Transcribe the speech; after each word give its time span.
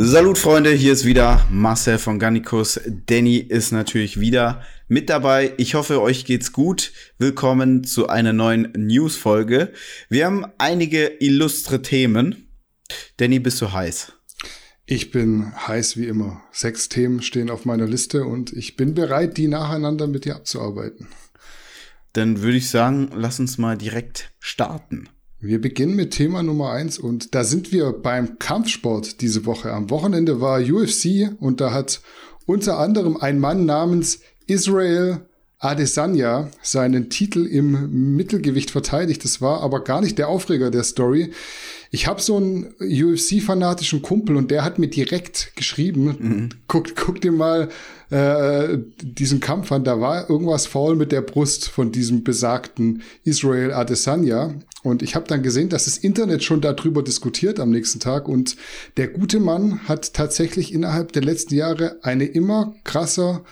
Salut 0.00 0.38
Freunde, 0.38 0.70
hier 0.70 0.92
ist 0.92 1.04
wieder 1.04 1.44
Marcel 1.50 1.98
von 1.98 2.20
Gannikus. 2.20 2.78
Danny 3.06 3.38
ist 3.38 3.72
natürlich 3.72 4.20
wieder 4.20 4.62
mit 4.86 5.10
dabei. 5.10 5.54
Ich 5.56 5.74
hoffe, 5.74 6.00
euch 6.00 6.24
geht's 6.24 6.52
gut. 6.52 6.92
Willkommen 7.18 7.82
zu 7.82 8.08
einer 8.08 8.32
neuen 8.32 8.70
News-Folge. 8.76 9.72
Wir 10.08 10.26
haben 10.26 10.46
einige 10.56 11.08
illustre 11.18 11.82
Themen. 11.82 12.48
Danny, 13.16 13.40
bist 13.40 13.60
du 13.60 13.72
heiß? 13.72 14.12
Ich 14.86 15.10
bin 15.10 15.52
heiß 15.66 15.96
wie 15.96 16.06
immer. 16.06 16.44
Sechs 16.52 16.88
Themen 16.88 17.20
stehen 17.20 17.50
auf 17.50 17.64
meiner 17.64 17.88
Liste 17.88 18.24
und 18.24 18.52
ich 18.52 18.76
bin 18.76 18.94
bereit, 18.94 19.36
die 19.36 19.48
nacheinander 19.48 20.06
mit 20.06 20.24
dir 20.24 20.36
abzuarbeiten. 20.36 21.08
Dann 22.12 22.40
würde 22.40 22.58
ich 22.58 22.70
sagen, 22.70 23.10
lass 23.16 23.40
uns 23.40 23.58
mal 23.58 23.76
direkt 23.76 24.30
starten. 24.38 25.08
Wir 25.40 25.60
beginnen 25.60 25.94
mit 25.94 26.10
Thema 26.10 26.42
Nummer 26.42 26.72
eins 26.72 26.98
und 26.98 27.32
da 27.32 27.44
sind 27.44 27.70
wir 27.70 27.92
beim 27.92 28.40
Kampfsport 28.40 29.20
diese 29.20 29.46
Woche. 29.46 29.72
Am 29.72 29.88
Wochenende 29.88 30.40
war 30.40 30.60
UFC 30.60 31.30
und 31.38 31.60
da 31.60 31.72
hat 31.72 32.00
unter 32.44 32.78
anderem 32.78 33.16
ein 33.16 33.38
Mann 33.38 33.64
namens 33.64 34.18
Israel 34.48 35.20
Adesanya 35.60 36.50
seinen 36.62 37.08
Titel 37.08 37.44
im 37.46 38.14
Mittelgewicht 38.16 38.70
verteidigt. 38.70 39.22
Das 39.22 39.40
war 39.40 39.60
aber 39.62 39.84
gar 39.84 40.00
nicht 40.00 40.18
der 40.18 40.28
Aufreger 40.28 40.72
der 40.72 40.82
Story. 40.82 41.32
Ich 41.90 42.06
habe 42.06 42.20
so 42.20 42.36
einen 42.36 42.74
UFC-fanatischen 42.80 44.02
Kumpel 44.02 44.36
und 44.36 44.50
der 44.50 44.64
hat 44.64 44.78
mir 44.78 44.88
direkt 44.88 45.52
geschrieben, 45.56 46.16
mhm. 46.18 46.48
guck, 46.68 46.94
guck 46.96 47.20
dir 47.20 47.32
mal 47.32 47.68
äh, 48.10 48.78
diesen 49.00 49.40
Kampf 49.40 49.72
an, 49.72 49.84
da 49.84 50.00
war 50.00 50.28
irgendwas 50.30 50.66
faul 50.66 50.96
mit 50.96 51.12
der 51.12 51.22
Brust 51.22 51.68
von 51.68 51.92
diesem 51.92 52.24
besagten 52.24 53.02
Israel 53.24 53.72
Adesanya. 53.72 54.54
Und 54.84 55.02
ich 55.02 55.16
habe 55.16 55.26
dann 55.26 55.42
gesehen, 55.42 55.68
dass 55.68 55.86
das 55.86 55.98
Internet 55.98 56.44
schon 56.44 56.60
darüber 56.60 57.02
diskutiert 57.02 57.58
am 57.58 57.70
nächsten 57.70 57.98
Tag. 57.98 58.28
Und 58.28 58.56
der 58.96 59.08
gute 59.08 59.40
Mann 59.40 59.88
hat 59.88 60.14
tatsächlich 60.14 60.72
innerhalb 60.72 61.12
der 61.12 61.22
letzten 61.22 61.54
Jahre 61.54 61.98
eine 62.02 62.26
immer 62.26 62.74
krasser 62.84 63.42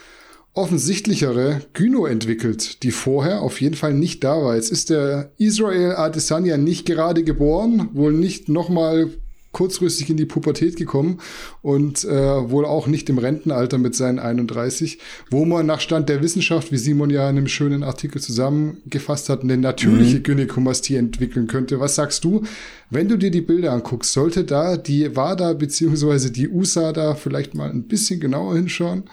offensichtlichere 0.54 1.60
Gyno 1.74 2.06
entwickelt, 2.06 2.82
die 2.82 2.90
vorher 2.90 3.42
auf 3.42 3.60
jeden 3.60 3.74
Fall 3.74 3.92
nicht 3.92 4.24
da 4.24 4.42
war. 4.42 4.54
Jetzt 4.54 4.70
ist 4.70 4.88
der 4.88 5.30
Israel 5.36 5.92
Adesanya 5.96 6.56
nicht 6.56 6.86
gerade 6.86 7.24
geboren, 7.24 7.90
wohl 7.92 8.12
nicht 8.12 8.48
nochmal 8.48 9.10
kurzfristig 9.56 10.10
in 10.10 10.18
die 10.18 10.26
Pubertät 10.26 10.76
gekommen 10.76 11.18
und 11.62 12.04
äh, 12.04 12.50
wohl 12.50 12.66
auch 12.66 12.88
nicht 12.88 13.08
im 13.08 13.16
Rentenalter 13.16 13.78
mit 13.78 13.94
seinen 13.94 14.18
31, 14.18 14.98
wo 15.30 15.46
man 15.46 15.64
nach 15.64 15.80
Stand 15.80 16.10
der 16.10 16.22
Wissenschaft, 16.22 16.72
wie 16.72 16.76
Simon 16.76 17.08
ja 17.08 17.22
in 17.30 17.38
einem 17.38 17.48
schönen 17.48 17.82
Artikel 17.82 18.20
zusammengefasst 18.20 19.30
hat, 19.30 19.44
eine 19.44 19.56
natürliche 19.56 20.18
mhm. 20.18 20.24
Gynäkomastie 20.24 20.96
entwickeln 20.96 21.46
könnte. 21.46 21.80
Was 21.80 21.94
sagst 21.94 22.22
du, 22.24 22.42
wenn 22.90 23.08
du 23.08 23.16
dir 23.16 23.30
die 23.30 23.40
Bilder 23.40 23.72
anguckst, 23.72 24.12
sollte 24.12 24.44
da 24.44 24.76
die 24.76 25.16
WADA 25.16 25.54
beziehungsweise 25.54 26.30
die 26.30 26.50
USADA 26.50 27.14
vielleicht 27.14 27.54
mal 27.54 27.70
ein 27.70 27.84
bisschen 27.84 28.20
genauer 28.20 28.56
hinschauen? 28.56 29.04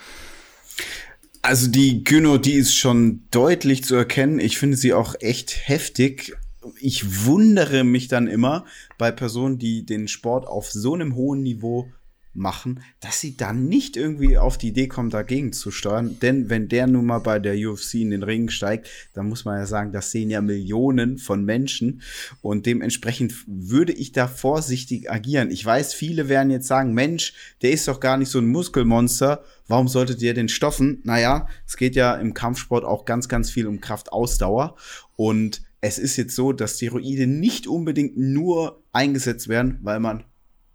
Also 1.42 1.68
die 1.68 2.04
Gyno, 2.04 2.38
die 2.38 2.56
ist 2.56 2.76
schon 2.76 3.22
deutlich 3.32 3.86
zu 3.86 3.96
erkennen. 3.96 4.42
Ich 4.42 4.58
finde 4.58 4.76
sie 4.76 4.92
auch 4.92 5.16
echt 5.22 5.70
heftig. 5.70 6.34
Ich 6.80 7.26
wundere 7.26 7.84
mich 7.84 8.08
dann 8.08 8.28
immer 8.28 8.66
bei 8.98 9.12
Personen, 9.12 9.60
die 9.60 9.86
den 9.86 10.08
Sport 10.08 10.48
auf 10.48 10.72
so 10.72 10.94
einem 10.94 11.16
hohen 11.16 11.44
Niveau 11.44 11.92
machen, 12.36 12.82
dass 13.00 13.20
sie 13.20 13.38
dann 13.38 13.68
nicht 13.68 13.96
irgendwie 13.96 14.40
auf 14.40 14.58
die 14.58 14.70
Idee 14.70 14.88
kommen, 14.88 15.12
dagegen 15.12 15.54
zu 15.54 15.70
steuern. 15.70 16.18
Denn 16.20 16.50
wenn 16.50 16.68
der 16.68 16.88
nun 16.88 17.06
mal 17.06 17.20
bei 17.20 17.38
der 17.38 17.56
UFC 17.56 17.96
in 17.96 18.10
den 18.10 18.24
Ring 18.24 18.50
steigt, 18.50 18.90
dann 19.14 19.30
muss 19.30 19.46
man 19.46 19.60
ja 19.60 19.68
sagen, 19.68 19.92
das 19.92 20.10
sehen 20.10 20.32
ja 20.32 20.42
Millionen 20.42 21.20
von 21.20 21.46
Menschen. 21.46 22.02
Und 22.42 22.66
dementsprechend 22.66 23.36
würde 23.46 23.94
ich 23.94 24.14
da 24.14 24.28
vorsichtig 24.28 25.12
agieren. 25.12 25.52
Ich 25.52 25.64
weiß, 25.64 25.94
viele 25.94 26.28
werden 26.28 26.50
jetzt 26.50 26.68
sagen, 26.68 26.94
Mensch, 26.94 27.34
der 27.62 27.72
ist 27.72 27.88
doch 27.88 28.00
gar 28.00 28.18
nicht 28.18 28.30
so 28.30 28.40
ein 28.40 28.48
Muskelmonster 28.48 29.44
Warum 29.68 29.88
solltet 29.88 30.22
ihr 30.22 30.34
den 30.34 30.50
stoffen? 30.50 31.00
Naja, 31.04 31.48
es 31.66 31.78
geht 31.78 31.96
ja 31.96 32.16
im 32.16 32.34
Kampfsport 32.34 32.84
auch 32.84 33.06
ganz, 33.06 33.30
ganz 33.30 33.50
viel 33.50 33.66
um 33.66 33.80
Kraftausdauer. 33.80 34.76
Und 35.16 35.62
es 35.84 36.00
ist 36.00 36.16
jetzt 36.16 36.34
so, 36.34 36.54
dass 36.54 36.78
Steroide 36.78 37.28
nicht 37.28 37.68
unbedingt 37.68 38.18
nur 38.18 38.82
eingesetzt 38.94 39.50
werden, 39.50 39.80
weil 39.82 40.00
man 40.00 40.24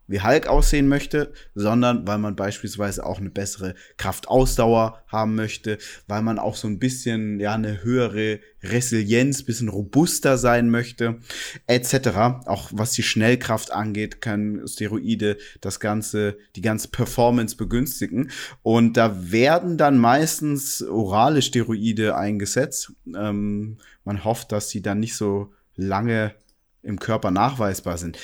wie 0.07 0.23
Hulk 0.23 0.47
aussehen 0.47 0.89
möchte, 0.89 1.33
sondern 1.55 2.07
weil 2.07 2.19
man 2.19 2.35
beispielsweise 2.35 3.05
auch 3.05 3.19
eine 3.19 3.31
bessere 3.31 3.75
Kraftausdauer 3.99 5.03
haben 5.07 5.35
möchte, 5.35 5.79
weil 6.09 6.23
man 6.23 6.39
auch 6.39 6.57
so 6.57 6.67
ein 6.67 6.79
bisschen 6.79 7.41
ja 7.41 7.55
eine 7.55 7.83
höhere 7.85 8.41
Resilienz, 8.63 9.45
bisschen 9.45 9.69
robuster 9.69 10.37
sein 10.37 10.71
möchte, 10.71 11.21
etc. 11.67 12.09
Auch 12.47 12.71
was 12.73 12.93
die 12.93 13.03
Schnellkraft 13.03 13.73
angeht, 13.73 14.21
können 14.21 14.67
Steroide 14.67 15.37
das 15.61 15.79
ganze, 15.79 16.39
die 16.57 16.63
ganze 16.63 16.89
Performance 16.89 17.57
begünstigen. 17.57 18.31
Und 18.63 18.97
da 18.97 19.31
werden 19.31 19.77
dann 19.79 19.99
meistens 19.99 20.83
orale 20.83 21.43
Steroide 21.43 22.17
eingesetzt. 22.17 22.93
Ähm, 23.15 23.79
man 24.09 24.25
hofft, 24.25 24.51
dass 24.51 24.71
sie 24.71 24.83
dann 24.83 24.99
nicht 24.99 25.15
so 25.15 25.53
lange 25.77 26.35
im 26.83 26.99
Körper 26.99 27.31
nachweisbar 27.31 27.97
sind 27.97 28.19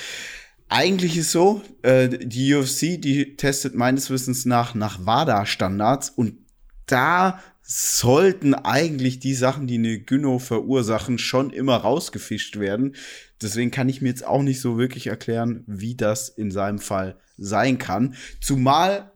eigentlich 0.68 1.16
ist 1.16 1.30
so, 1.30 1.62
äh, 1.82 2.08
die 2.08 2.52
UFC, 2.54 3.00
die 3.00 3.36
testet 3.36 3.74
meines 3.74 4.10
Wissens 4.10 4.44
nach 4.44 4.74
nach 4.74 5.06
WADA-Standards 5.06 6.10
und 6.10 6.38
da 6.86 7.40
sollten 7.62 8.54
eigentlich 8.54 9.20
die 9.20 9.34
Sachen, 9.34 9.66
die 9.66 9.78
eine 9.78 9.98
Gyno 9.98 10.38
verursachen, 10.38 11.18
schon 11.18 11.50
immer 11.50 11.76
rausgefischt 11.76 12.58
werden. 12.58 12.94
Deswegen 13.40 13.70
kann 13.70 13.88
ich 13.88 14.02
mir 14.02 14.08
jetzt 14.08 14.26
auch 14.26 14.42
nicht 14.42 14.60
so 14.60 14.76
wirklich 14.76 15.06
erklären, 15.06 15.64
wie 15.66 15.94
das 15.94 16.28
in 16.28 16.50
seinem 16.50 16.78
Fall 16.78 17.16
sein 17.38 17.78
kann. 17.78 18.14
Zumal 18.40 19.12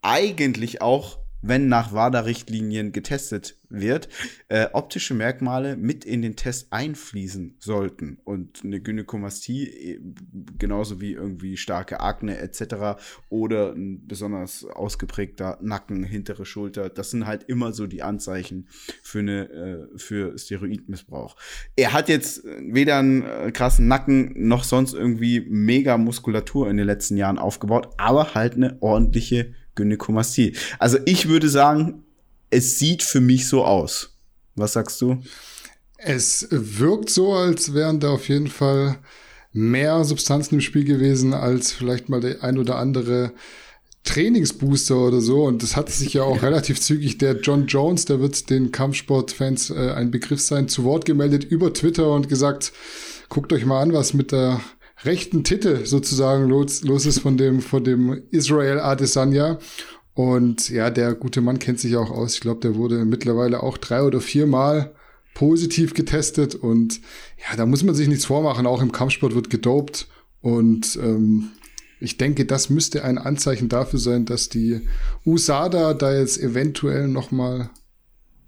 eigentlich 0.00 0.80
auch 0.80 1.18
wenn 1.42 1.68
nach 1.68 1.92
WADA-Richtlinien 1.92 2.92
getestet 2.92 3.56
wird, 3.70 4.08
äh, 4.48 4.66
optische 4.72 5.14
Merkmale 5.14 5.76
mit 5.76 6.04
in 6.04 6.22
den 6.22 6.36
Test 6.36 6.72
einfließen 6.72 7.56
sollten. 7.60 8.18
Und 8.24 8.62
eine 8.64 8.80
Gynäkomastie, 8.80 9.68
äh, 9.68 10.00
genauso 10.58 11.00
wie 11.00 11.12
irgendwie 11.12 11.56
starke 11.56 12.00
Akne 12.00 12.38
etc. 12.38 13.00
oder 13.28 13.72
ein 13.72 14.06
besonders 14.06 14.64
ausgeprägter 14.64 15.58
Nacken, 15.62 16.04
hintere 16.04 16.44
Schulter, 16.44 16.88
das 16.88 17.10
sind 17.10 17.26
halt 17.26 17.44
immer 17.44 17.72
so 17.72 17.86
die 17.86 18.02
Anzeichen 18.02 18.68
für, 19.02 19.20
eine, 19.20 19.48
äh, 19.50 19.98
für 19.98 20.36
Steroidmissbrauch. 20.36 21.36
Er 21.76 21.92
hat 21.92 22.08
jetzt 22.08 22.44
weder 22.44 22.98
einen 22.98 23.22
äh, 23.22 23.52
krassen 23.52 23.86
Nacken 23.86 24.48
noch 24.48 24.64
sonst 24.64 24.94
irgendwie 24.94 25.40
mega 25.48 25.96
Muskulatur 25.96 26.68
in 26.68 26.76
den 26.76 26.86
letzten 26.86 27.16
Jahren 27.16 27.38
aufgebaut, 27.38 27.90
aber 27.98 28.34
halt 28.34 28.54
eine 28.54 28.76
ordentliche 28.80 29.54
Gynäkomastie. 29.74 30.56
Also 30.78 30.98
ich 31.04 31.28
würde 31.28 31.48
sagen, 31.48 32.04
es 32.50 32.78
sieht 32.78 33.02
für 33.02 33.20
mich 33.20 33.48
so 33.48 33.64
aus. 33.64 34.16
Was 34.56 34.72
sagst 34.72 35.00
du? 35.00 35.22
Es 35.98 36.48
wirkt 36.50 37.10
so, 37.10 37.32
als 37.34 37.74
wären 37.74 38.00
da 38.00 38.10
auf 38.10 38.28
jeden 38.28 38.48
Fall 38.48 38.98
mehr 39.52 40.04
Substanzen 40.04 40.56
im 40.56 40.60
Spiel 40.60 40.84
gewesen 40.84 41.34
als 41.34 41.72
vielleicht 41.72 42.08
mal 42.08 42.20
der 42.20 42.42
ein 42.42 42.58
oder 42.58 42.76
andere 42.76 43.32
Trainingsbooster 44.04 44.96
oder 44.96 45.20
so. 45.20 45.44
Und 45.44 45.62
das 45.62 45.76
hat 45.76 45.90
sich 45.90 46.14
ja 46.14 46.22
auch 46.22 46.42
relativ 46.42 46.80
zügig 46.80 47.18
der 47.18 47.40
John 47.40 47.66
Jones, 47.66 48.06
der 48.06 48.20
wird 48.20 48.48
den 48.50 48.72
Kampfsportfans 48.72 49.70
äh, 49.70 49.92
ein 49.92 50.10
Begriff 50.10 50.40
sein, 50.40 50.68
zu 50.68 50.84
Wort 50.84 51.04
gemeldet 51.04 51.44
über 51.44 51.72
Twitter 51.72 52.12
und 52.12 52.28
gesagt, 52.28 52.72
guckt 53.28 53.52
euch 53.52 53.66
mal 53.66 53.82
an, 53.82 53.92
was 53.92 54.14
mit 54.14 54.32
der 54.32 54.60
rechten 55.04 55.44
Titel 55.44 55.86
sozusagen 55.86 56.48
los, 56.48 56.82
los 56.82 57.06
ist 57.06 57.20
von 57.20 57.36
dem, 57.36 57.60
von 57.60 57.84
dem 57.84 58.22
Israel 58.30 58.80
Adesanya. 58.80 59.58
Und 60.14 60.68
ja, 60.68 60.90
der 60.90 61.14
gute 61.14 61.40
Mann 61.40 61.58
kennt 61.58 61.80
sich 61.80 61.96
auch 61.96 62.10
aus. 62.10 62.34
Ich 62.34 62.40
glaube, 62.40 62.60
der 62.60 62.74
wurde 62.74 63.04
mittlerweile 63.04 63.62
auch 63.62 63.78
drei 63.78 64.02
oder 64.02 64.20
viermal 64.20 64.94
positiv 65.34 65.94
getestet. 65.94 66.54
Und 66.54 67.00
ja, 67.38 67.56
da 67.56 67.64
muss 67.66 67.84
man 67.84 67.94
sich 67.94 68.08
nichts 68.08 68.24
vormachen. 68.26 68.66
Auch 68.66 68.82
im 68.82 68.92
Kampfsport 68.92 69.34
wird 69.34 69.50
gedopt. 69.50 70.08
Und 70.42 70.98
ähm, 71.02 71.50
ich 72.00 72.16
denke, 72.16 72.44
das 72.44 72.70
müsste 72.70 73.04
ein 73.04 73.18
Anzeichen 73.18 73.68
dafür 73.68 73.98
sein, 73.98 74.26
dass 74.26 74.48
die 74.48 74.80
USADA 75.24 75.94
da 75.94 76.14
jetzt 76.14 76.38
eventuell 76.38 77.08
noch 77.08 77.30
mal 77.30 77.70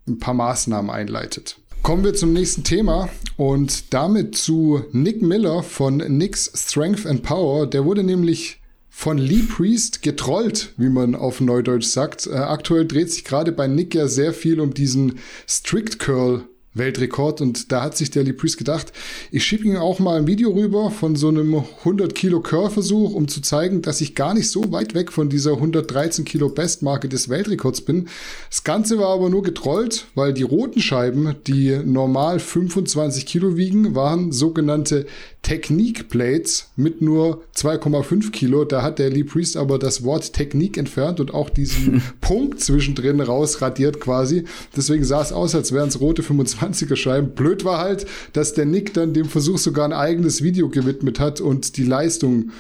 ein 0.08 0.19
paar 0.19 0.34
Maßnahmen 0.34 0.90
einleitet. 0.90 1.62
Kommen 1.82 2.05
wir 2.05 2.14
zum 2.14 2.32
nächsten 2.32 2.62
Thema 2.62 3.08
und 3.37 3.93
damit 3.93 4.37
zu 4.37 4.84
Nick 4.93 5.20
Miller 5.20 5.64
von 5.64 5.96
Nick's 5.96 6.52
Strength 6.55 7.06
and 7.06 7.25
Power. 7.25 7.67
Der 7.67 7.84
wurde 7.84 8.05
nämlich 8.05 8.61
von 8.88 9.19
Lee 9.19 9.43
Priest 9.43 10.00
getrollt, 10.00 10.75
wie 10.76 10.88
man 10.88 11.17
auf 11.17 11.40
Neudeutsch 11.40 11.87
sagt. 11.87 12.29
Äh, 12.29 12.34
aktuell 12.34 12.87
dreht 12.87 13.11
sich 13.11 13.25
gerade 13.25 13.50
bei 13.50 13.67
Nick 13.67 13.96
ja 13.96 14.06
sehr 14.06 14.32
viel 14.32 14.61
um 14.61 14.75
diesen 14.75 15.19
Strict 15.49 15.99
Curl 15.99 16.44
Weltrekord. 16.74 17.40
Und 17.40 17.72
da 17.72 17.82
hat 17.82 17.96
sich 17.96 18.10
der 18.10 18.24
Lee 18.24 18.32
Priest 18.32 18.58
gedacht, 18.58 18.92
ich 19.30 19.44
schicke 19.44 19.69
ihm 19.69 19.76
auch 19.76 19.98
mal 19.98 20.19
ein 20.19 20.26
Video 20.26 20.50
rüber 20.50 20.90
von 20.90 21.16
so 21.16 21.28
einem 21.28 21.64
100 21.80 22.14
Kilo 22.14 22.40
Curl-Versuch, 22.40 23.14
um 23.14 23.28
zu 23.28 23.40
zeigen, 23.40 23.82
dass 23.82 24.00
ich 24.00 24.14
gar 24.14 24.34
nicht 24.34 24.50
so 24.50 24.72
weit 24.72 24.94
weg 24.94 25.12
von 25.12 25.28
dieser 25.28 25.52
113 25.52 26.24
Kilo 26.24 26.48
Bestmarke 26.48 27.08
des 27.08 27.28
Weltrekords 27.28 27.82
bin. 27.82 28.08
Das 28.48 28.64
Ganze 28.64 28.98
war 28.98 29.08
aber 29.08 29.30
nur 29.30 29.42
getrollt, 29.42 30.06
weil 30.14 30.32
die 30.32 30.42
roten 30.42 30.80
Scheiben, 30.80 31.34
die 31.46 31.78
normal 31.84 32.38
25 32.38 33.26
Kilo 33.26 33.56
wiegen, 33.56 33.94
waren 33.94 34.32
sogenannte 34.32 35.06
Technikplates 35.42 36.70
mit 36.76 37.02
nur 37.02 37.42
2,5 37.56 38.30
Kilo. 38.30 38.64
Da 38.64 38.82
hat 38.82 38.98
der 38.98 39.10
Lee 39.10 39.24
Priest 39.24 39.56
aber 39.56 39.78
das 39.78 40.04
Wort 40.04 40.32
Technik 40.32 40.78
entfernt 40.78 41.19
und 41.19 41.34
auch 41.34 41.50
diesen 41.50 42.00
Punkt 42.20 42.60
zwischendrin 42.60 43.20
rausradiert 43.20 44.00
quasi. 44.00 44.44
Deswegen 44.76 45.04
sah 45.04 45.20
es 45.20 45.32
aus, 45.32 45.54
als 45.54 45.72
wären 45.72 45.88
es 45.88 46.00
rote 46.00 46.22
25er 46.62 46.97
Scheiben. 46.97 47.35
Blöd 47.35 47.64
war 47.64 47.79
halt, 47.79 48.06
dass 48.32 48.55
der 48.55 48.67
Nick 48.67 48.94
dann 48.94 49.14
dem 49.14 49.26
Versuch 49.26 49.59
sogar 49.59 49.85
ein 49.85 49.93
eigenes 49.93 50.43
Video 50.43 50.69
gewidmet 50.69 51.20
hat 51.20 51.41
und 51.41 51.76
die 51.76 51.85
Leistung 51.85 52.50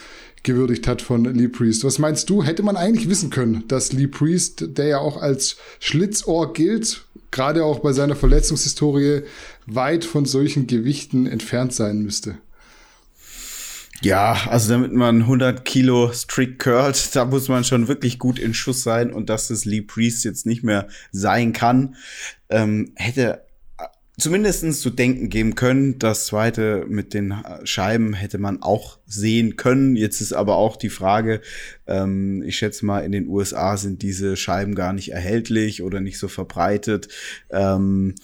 gewürdigt 0.42 0.88
hat 0.88 1.02
von 1.02 1.24
Lee 1.24 1.48
Priest. 1.48 1.84
Was 1.84 1.98
meinst 1.98 2.28
du? 2.28 2.42
Hätte 2.42 2.62
man 2.62 2.76
eigentlich 2.76 3.08
wissen 3.08 3.30
können, 3.30 3.64
dass 3.68 3.92
Lee 3.92 4.08
Priest, 4.08 4.76
der 4.76 4.86
ja 4.86 4.98
auch 4.98 5.20
als 5.20 5.56
Schlitzohr 5.78 6.52
gilt, 6.52 7.04
gerade 7.30 7.64
auch 7.64 7.80
bei 7.80 7.92
seiner 7.92 8.16
Verletzungshistorie, 8.16 9.22
weit 9.66 10.04
von 10.04 10.24
solchen 10.24 10.66
Gewichten 10.66 11.26
entfernt 11.26 11.72
sein 11.72 12.02
müsste? 12.02 12.36
Ja, 14.02 14.36
also 14.48 14.68
damit 14.72 14.92
man 14.92 15.22
100 15.22 15.64
Kilo 15.64 16.12
strict 16.12 16.58
curlt, 16.58 17.10
da 17.14 17.24
muss 17.24 17.48
man 17.48 17.62
schon 17.62 17.86
wirklich 17.86 18.18
gut 18.18 18.38
in 18.38 18.52
Schuss 18.52 18.82
sein 18.82 19.12
und 19.12 19.30
dass 19.30 19.48
das 19.48 19.64
Lee 19.64 19.82
Priest 19.82 20.24
jetzt 20.24 20.44
nicht 20.44 20.64
mehr 20.64 20.88
sein 21.12 21.52
kann, 21.52 21.94
ähm, 22.50 22.92
hätte 22.96 23.42
zumindestens 24.18 24.80
zu 24.80 24.90
denken 24.90 25.28
geben 25.28 25.54
können. 25.54 25.98
Das 25.98 26.26
zweite 26.26 26.84
mit 26.88 27.14
den 27.14 27.34
Scheiben 27.64 28.14
hätte 28.14 28.38
man 28.38 28.62
auch 28.62 28.98
sehen 29.06 29.56
können. 29.56 29.96
Jetzt 29.96 30.20
ist 30.20 30.32
aber 30.32 30.56
auch 30.56 30.76
die 30.76 30.90
Frage, 30.90 31.40
ähm, 31.86 32.42
ich 32.42 32.56
schätze 32.56 32.84
mal, 32.84 33.00
in 33.00 33.12
den 33.12 33.28
USA 33.28 33.76
sind 33.76 34.02
diese 34.02 34.36
Scheiben 34.36 34.74
gar 34.74 34.92
nicht 34.92 35.12
erhältlich 35.12 35.82
oder 35.82 36.00
nicht 36.00 36.18
so 36.18 36.28
verbreitet. 36.28 37.08
Ähm, 37.50 38.14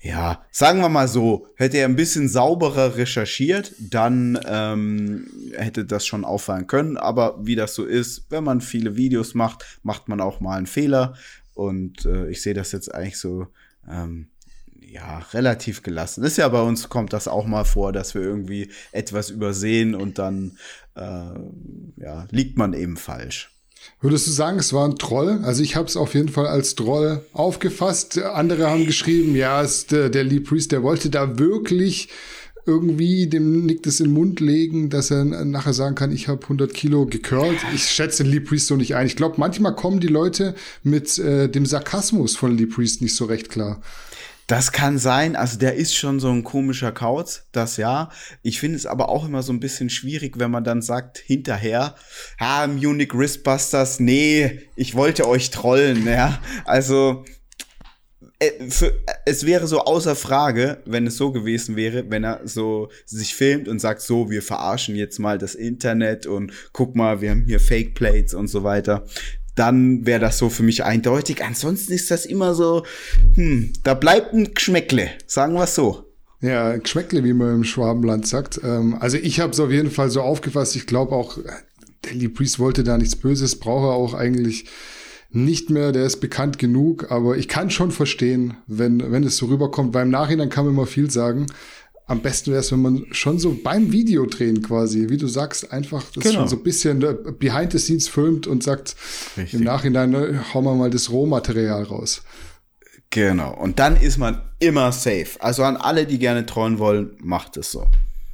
ja, 0.00 0.44
sagen 0.50 0.80
wir 0.80 0.90
mal 0.90 1.08
so, 1.08 1.46
hätte 1.56 1.78
er 1.78 1.86
ein 1.86 1.96
bisschen 1.96 2.28
sauberer 2.28 2.96
recherchiert, 2.96 3.72
dann 3.78 4.38
ähm, 4.46 5.26
hätte 5.56 5.86
das 5.86 6.04
schon 6.04 6.26
auffallen 6.26 6.66
können. 6.66 6.98
Aber 6.98 7.38
wie 7.40 7.54
das 7.54 7.74
so 7.74 7.86
ist, 7.86 8.26
wenn 8.28 8.44
man 8.44 8.60
viele 8.60 8.96
Videos 8.96 9.34
macht, 9.34 9.78
macht 9.82 10.08
man 10.08 10.20
auch 10.20 10.40
mal 10.40 10.58
einen 10.58 10.66
Fehler. 10.66 11.14
Und 11.54 12.04
äh, 12.04 12.28
ich 12.28 12.42
sehe 12.42 12.52
das 12.52 12.72
jetzt 12.72 12.94
eigentlich 12.94 13.18
so, 13.18 13.46
ähm, 13.90 14.28
ja, 14.94 15.18
relativ 15.32 15.82
gelassen. 15.82 16.22
Ist 16.22 16.38
ja 16.38 16.48
bei 16.48 16.62
uns 16.62 16.88
kommt 16.88 17.12
das 17.12 17.26
auch 17.26 17.46
mal 17.46 17.64
vor, 17.64 17.92
dass 17.92 18.14
wir 18.14 18.22
irgendwie 18.22 18.70
etwas 18.92 19.28
übersehen 19.28 19.96
und 19.96 20.20
dann 20.20 20.56
äh, 20.94 21.00
ja, 21.96 22.28
liegt 22.30 22.56
man 22.56 22.74
eben 22.74 22.96
falsch. 22.96 23.50
Würdest 24.00 24.28
du 24.28 24.30
sagen, 24.30 24.60
es 24.60 24.72
war 24.72 24.86
ein 24.88 24.94
Troll? 24.94 25.40
Also 25.42 25.64
ich 25.64 25.74
habe 25.74 25.88
es 25.88 25.96
auf 25.96 26.14
jeden 26.14 26.28
Fall 26.28 26.46
als 26.46 26.76
Troll 26.76 27.26
aufgefasst. 27.32 28.18
Andere 28.18 28.70
haben 28.70 28.86
geschrieben, 28.86 29.34
ja, 29.34 29.60
ist 29.62 29.90
der, 29.90 30.10
der 30.10 30.22
Lee 30.22 30.40
Priest, 30.40 30.70
der 30.70 30.84
wollte 30.84 31.10
da 31.10 31.40
wirklich 31.40 32.08
irgendwie 32.64 33.26
dem 33.26 33.66
Nick 33.66 33.82
das 33.82 33.98
in 33.98 34.06
den 34.06 34.14
Mund 34.14 34.38
legen, 34.38 34.90
dass 34.90 35.10
er 35.10 35.24
nachher 35.24 35.74
sagen 35.74 35.96
kann, 35.96 36.12
ich 36.12 36.28
habe 36.28 36.44
100 36.44 36.72
Kilo 36.72 37.04
gecurlt. 37.04 37.58
Ich 37.74 37.90
schätze 37.90 38.22
Lee 38.22 38.40
Priest 38.40 38.68
so 38.68 38.76
nicht 38.76 38.94
ein. 38.94 39.08
Ich 39.08 39.16
glaube, 39.16 39.34
manchmal 39.38 39.74
kommen 39.74 39.98
die 39.98 40.06
Leute 40.06 40.54
mit 40.84 41.18
äh, 41.18 41.48
dem 41.48 41.66
Sarkasmus 41.66 42.36
von 42.36 42.56
Lee 42.56 42.66
Priest 42.66 43.02
nicht 43.02 43.16
so 43.16 43.24
recht 43.24 43.50
klar. 43.50 43.82
Das 44.46 44.72
kann 44.72 44.98
sein, 44.98 45.36
also 45.36 45.58
der 45.58 45.74
ist 45.74 45.96
schon 45.96 46.20
so 46.20 46.30
ein 46.30 46.44
komischer 46.44 46.92
Kauz, 46.92 47.46
das 47.52 47.78
ja. 47.78 48.10
Ich 48.42 48.60
finde 48.60 48.76
es 48.76 48.84
aber 48.84 49.08
auch 49.08 49.26
immer 49.26 49.42
so 49.42 49.52
ein 49.52 49.60
bisschen 49.60 49.88
schwierig, 49.88 50.38
wenn 50.38 50.50
man 50.50 50.64
dann 50.64 50.82
sagt 50.82 51.18
hinterher, 51.18 51.94
ah, 52.38 52.66
Munich 52.66 53.14
Wristbusters, 53.14 54.00
nee, 54.00 54.68
ich 54.76 54.94
wollte 54.94 55.26
euch 55.26 55.50
trollen, 55.50 56.06
ja. 56.06 56.38
Also 56.66 57.24
äh, 58.38 58.68
für, 58.68 58.92
es 59.24 59.46
wäre 59.46 59.66
so 59.66 59.80
außer 59.80 60.14
Frage, 60.14 60.82
wenn 60.84 61.06
es 61.06 61.16
so 61.16 61.32
gewesen 61.32 61.76
wäre, 61.76 62.10
wenn 62.10 62.24
er 62.24 62.40
so 62.44 62.90
sich 63.06 63.34
filmt 63.34 63.66
und 63.66 63.78
sagt, 63.78 64.02
so, 64.02 64.30
wir 64.30 64.42
verarschen 64.42 64.94
jetzt 64.94 65.18
mal 65.18 65.38
das 65.38 65.54
Internet 65.54 66.26
und 66.26 66.52
guck 66.72 66.96
mal, 66.96 67.22
wir 67.22 67.30
haben 67.30 67.44
hier 67.46 67.60
Fake 67.60 67.94
Plates 67.94 68.34
und 68.34 68.48
so 68.48 68.62
weiter 68.62 69.06
dann 69.54 70.06
wäre 70.06 70.20
das 70.20 70.38
so 70.38 70.48
für 70.48 70.62
mich 70.62 70.84
eindeutig. 70.84 71.44
Ansonsten 71.44 71.92
ist 71.92 72.10
das 72.10 72.26
immer 72.26 72.54
so, 72.54 72.84
hm, 73.34 73.72
da 73.82 73.94
bleibt 73.94 74.32
ein 74.32 74.54
Geschmäckle, 74.54 75.10
sagen 75.26 75.54
wir 75.54 75.66
so. 75.66 76.04
Ja, 76.40 76.76
Geschmäckle, 76.76 77.24
wie 77.24 77.32
man 77.32 77.54
im 77.54 77.64
Schwabenland 77.64 78.26
sagt. 78.26 78.60
Ähm, 78.62 78.96
also 79.00 79.16
ich 79.16 79.40
habe 79.40 79.52
es 79.52 79.60
auf 79.60 79.70
jeden 79.70 79.90
Fall 79.90 80.10
so 80.10 80.20
aufgefasst. 80.20 80.76
Ich 80.76 80.86
glaube 80.86 81.12
auch, 81.12 81.38
Danny 82.02 82.28
Priest 82.28 82.58
wollte 82.58 82.84
da 82.84 82.98
nichts 82.98 83.16
Böses, 83.16 83.58
braucht 83.58 83.84
er 83.84 83.94
auch 83.94 84.14
eigentlich 84.14 84.66
nicht 85.30 85.70
mehr, 85.70 85.90
der 85.90 86.04
ist 86.04 86.20
bekannt 86.20 86.58
genug, 86.58 87.10
aber 87.10 87.36
ich 87.36 87.48
kann 87.48 87.68
schon 87.68 87.90
verstehen, 87.90 88.56
wenn, 88.68 89.10
wenn 89.10 89.24
es 89.24 89.36
so 89.36 89.46
rüberkommt, 89.46 89.92
weil 89.92 90.04
im 90.04 90.10
Nachhinein 90.10 90.48
kann 90.48 90.64
man 90.64 90.74
immer 90.74 90.86
viel 90.86 91.10
sagen 91.10 91.46
am 92.06 92.20
besten 92.20 92.50
wäre 92.50 92.60
es, 92.60 92.70
wenn 92.70 92.82
man 92.82 93.06
schon 93.12 93.38
so 93.38 93.58
beim 93.62 93.90
Videodrehen 93.92 94.62
quasi, 94.62 95.08
wie 95.08 95.16
du 95.16 95.26
sagst, 95.26 95.72
einfach 95.72 96.04
das 96.12 96.22
genau. 96.22 96.40
schon 96.40 96.48
so 96.48 96.56
ein 96.56 96.62
bisschen 96.62 97.02
äh, 97.02 97.14
behind 97.38 97.72
the 97.72 97.78
scenes 97.78 98.08
filmt 98.08 98.46
und 98.46 98.62
sagt, 98.62 98.94
Richtig. 99.36 99.54
im 99.54 99.64
Nachhinein 99.64 100.10
ne, 100.10 100.44
hauen 100.52 100.64
wir 100.64 100.74
mal 100.74 100.90
das 100.90 101.10
Rohmaterial 101.10 101.84
raus. 101.84 102.22
Genau. 103.08 103.56
Und 103.56 103.78
dann 103.78 103.96
ist 103.96 104.18
man 104.18 104.42
immer 104.58 104.92
safe. 104.92 105.30
Also 105.38 105.62
an 105.62 105.76
alle, 105.76 106.06
die 106.06 106.18
gerne 106.18 106.46
trollen 106.46 106.78
wollen, 106.78 107.16
macht 107.20 107.56
es 107.56 107.70
so. 107.70 107.86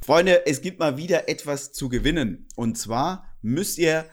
Freunde, 0.03 0.45
es 0.47 0.61
gibt 0.61 0.79
mal 0.79 0.97
wieder 0.97 1.29
etwas 1.29 1.71
zu 1.71 1.87
gewinnen. 1.87 2.47
Und 2.55 2.77
zwar 2.77 3.25
müsst 3.41 3.77
ihr 3.77 4.05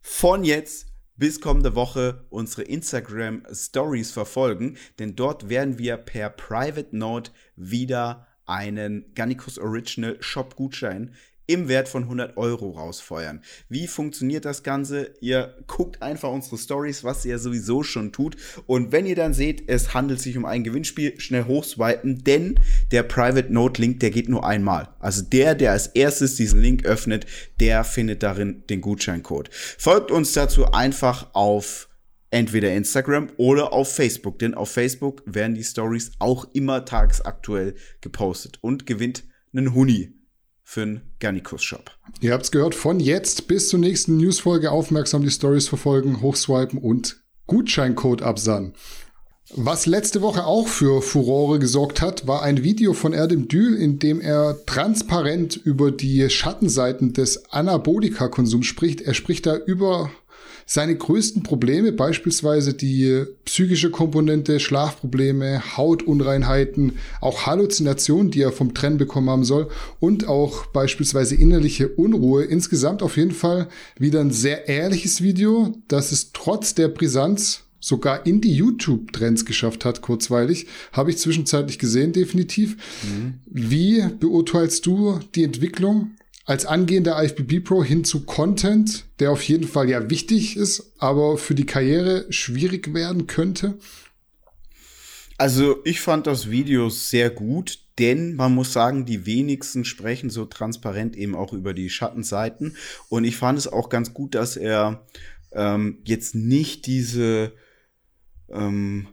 von 0.00 0.44
jetzt 0.44 0.88
bis 1.16 1.40
kommende 1.40 1.74
Woche 1.74 2.26
unsere 2.30 2.62
Instagram 2.62 3.44
Stories 3.52 4.10
verfolgen, 4.10 4.76
denn 4.98 5.16
dort 5.16 5.48
werden 5.48 5.78
wir 5.78 5.96
per 5.98 6.30
Private 6.30 6.96
Note 6.96 7.30
wieder 7.56 8.26
einen 8.50 9.14
Gannikus 9.14 9.58
Original 9.58 10.16
Shop 10.20 10.56
Gutschein 10.56 11.14
im 11.50 11.66
Wert 11.66 11.88
von 11.88 12.04
100 12.04 12.36
Euro 12.36 12.70
rausfeuern. 12.70 13.42
Wie 13.68 13.88
funktioniert 13.88 14.44
das 14.44 14.62
Ganze? 14.62 15.14
Ihr 15.20 15.56
guckt 15.66 16.00
einfach 16.00 16.30
unsere 16.30 16.56
Stories, 16.56 17.02
was 17.02 17.24
ihr 17.24 17.40
sowieso 17.40 17.82
schon 17.82 18.12
tut. 18.12 18.36
Und 18.66 18.92
wenn 18.92 19.04
ihr 19.04 19.16
dann 19.16 19.34
seht, 19.34 19.68
es 19.68 19.92
handelt 19.92 20.20
sich 20.20 20.36
um 20.36 20.44
ein 20.44 20.62
Gewinnspiel, 20.62 21.18
schnell 21.18 21.46
hochswipen, 21.46 22.22
denn 22.22 22.60
der 22.92 23.02
Private 23.02 23.52
Note 23.52 23.82
Link, 23.82 23.98
der 23.98 24.10
geht 24.10 24.28
nur 24.28 24.46
einmal. 24.46 24.90
Also 25.00 25.22
der, 25.22 25.56
der 25.56 25.72
als 25.72 25.88
erstes 25.88 26.36
diesen 26.36 26.62
Link 26.62 26.84
öffnet, 26.84 27.26
der 27.58 27.82
findet 27.82 28.22
darin 28.22 28.62
den 28.70 28.80
Gutscheincode. 28.80 29.50
Folgt 29.52 30.12
uns 30.12 30.32
dazu 30.32 30.66
einfach 30.66 31.30
auf 31.32 31.89
entweder 32.30 32.72
Instagram 32.72 33.30
oder 33.36 33.72
auf 33.72 33.94
Facebook, 33.94 34.38
denn 34.38 34.54
auf 34.54 34.70
Facebook 34.70 35.22
werden 35.26 35.54
die 35.54 35.64
Stories 35.64 36.12
auch 36.18 36.46
immer 36.52 36.84
tagesaktuell 36.84 37.74
gepostet 38.00 38.58
und 38.60 38.86
gewinnt 38.86 39.24
einen 39.52 39.74
Huni 39.74 40.14
für 40.62 40.82
einen 40.82 41.00
Garnikus 41.18 41.64
Shop. 41.64 41.90
Ihr 42.20 42.32
habt's 42.32 42.52
gehört, 42.52 42.74
von 42.74 43.00
jetzt 43.00 43.48
bis 43.48 43.68
zur 43.68 43.80
nächsten 43.80 44.16
Newsfolge 44.16 44.70
aufmerksam 44.70 45.22
die 45.22 45.30
Stories 45.30 45.68
verfolgen, 45.68 46.20
hochswipen 46.20 46.78
und 46.78 47.24
Gutscheincode 47.46 48.22
absahen. 48.22 48.74
Was 49.56 49.86
letzte 49.86 50.22
Woche 50.22 50.44
auch 50.44 50.68
für 50.68 51.02
Furore 51.02 51.58
gesorgt 51.58 52.00
hat, 52.00 52.28
war 52.28 52.44
ein 52.44 52.62
Video 52.62 52.92
von 52.92 53.12
Erdem 53.12 53.48
Dül, 53.48 53.74
in 53.74 53.98
dem 53.98 54.20
er 54.20 54.56
transparent 54.64 55.56
über 55.56 55.90
die 55.90 56.30
Schattenseiten 56.30 57.14
des 57.14 57.50
Anabolika-Konsums 57.50 58.66
spricht. 58.66 59.00
Er 59.00 59.14
spricht 59.14 59.46
da 59.46 59.56
über 59.56 60.12
seine 60.72 60.94
größten 60.94 61.42
Probleme, 61.42 61.90
beispielsweise 61.90 62.74
die 62.74 63.24
psychische 63.44 63.90
Komponente, 63.90 64.60
Schlafprobleme, 64.60 65.76
Hautunreinheiten, 65.76 66.92
auch 67.20 67.44
Halluzinationen, 67.46 68.30
die 68.30 68.42
er 68.42 68.52
vom 68.52 68.72
Trennen 68.72 68.96
bekommen 68.96 69.28
haben 69.30 69.42
soll 69.42 69.68
und 69.98 70.28
auch 70.28 70.66
beispielsweise 70.66 71.34
innerliche 71.34 71.88
Unruhe. 71.88 72.44
Insgesamt 72.44 73.02
auf 73.02 73.16
jeden 73.16 73.32
Fall 73.32 73.66
wieder 73.98 74.20
ein 74.20 74.30
sehr 74.30 74.68
ehrliches 74.68 75.20
Video, 75.20 75.74
das 75.88 76.12
es 76.12 76.30
trotz 76.32 76.72
der 76.76 76.86
Brisanz 76.86 77.64
sogar 77.80 78.24
in 78.24 78.40
die 78.40 78.54
YouTube-Trends 78.54 79.46
geschafft 79.46 79.84
hat, 79.84 80.02
kurzweilig. 80.02 80.68
Habe 80.92 81.10
ich 81.10 81.18
zwischenzeitlich 81.18 81.80
gesehen, 81.80 82.12
definitiv. 82.12 82.76
Mhm. 83.02 83.40
Wie 83.46 84.04
beurteilst 84.20 84.86
du 84.86 85.18
die 85.34 85.42
Entwicklung 85.42 86.12
als 86.50 86.66
angehender 86.66 87.22
IFBB 87.22 87.62
Pro 87.62 87.84
hin 87.84 88.02
zu 88.02 88.26
Content, 88.26 89.04
der 89.20 89.30
auf 89.30 89.40
jeden 89.44 89.68
Fall 89.68 89.88
ja 89.88 90.10
wichtig 90.10 90.56
ist, 90.56 90.94
aber 90.98 91.38
für 91.38 91.54
die 91.54 91.64
Karriere 91.64 92.26
schwierig 92.32 92.92
werden 92.92 93.28
könnte? 93.28 93.78
Also 95.38 95.76
ich 95.84 96.00
fand 96.00 96.26
das 96.26 96.50
Video 96.50 96.90
sehr 96.90 97.30
gut, 97.30 97.78
denn 98.00 98.34
man 98.34 98.52
muss 98.52 98.72
sagen, 98.72 99.06
die 99.06 99.26
wenigsten 99.26 99.84
sprechen 99.84 100.28
so 100.28 100.44
transparent 100.44 101.14
eben 101.14 101.36
auch 101.36 101.52
über 101.52 101.72
die 101.72 101.88
Schattenseiten. 101.88 102.76
Und 103.08 103.22
ich 103.22 103.36
fand 103.36 103.56
es 103.56 103.68
auch 103.68 103.88
ganz 103.88 104.12
gut, 104.12 104.34
dass 104.34 104.56
er 104.56 105.06
ähm, 105.52 105.98
jetzt 106.02 106.34
nicht 106.34 106.84
diese 106.86 107.52
ähm, 108.48 109.06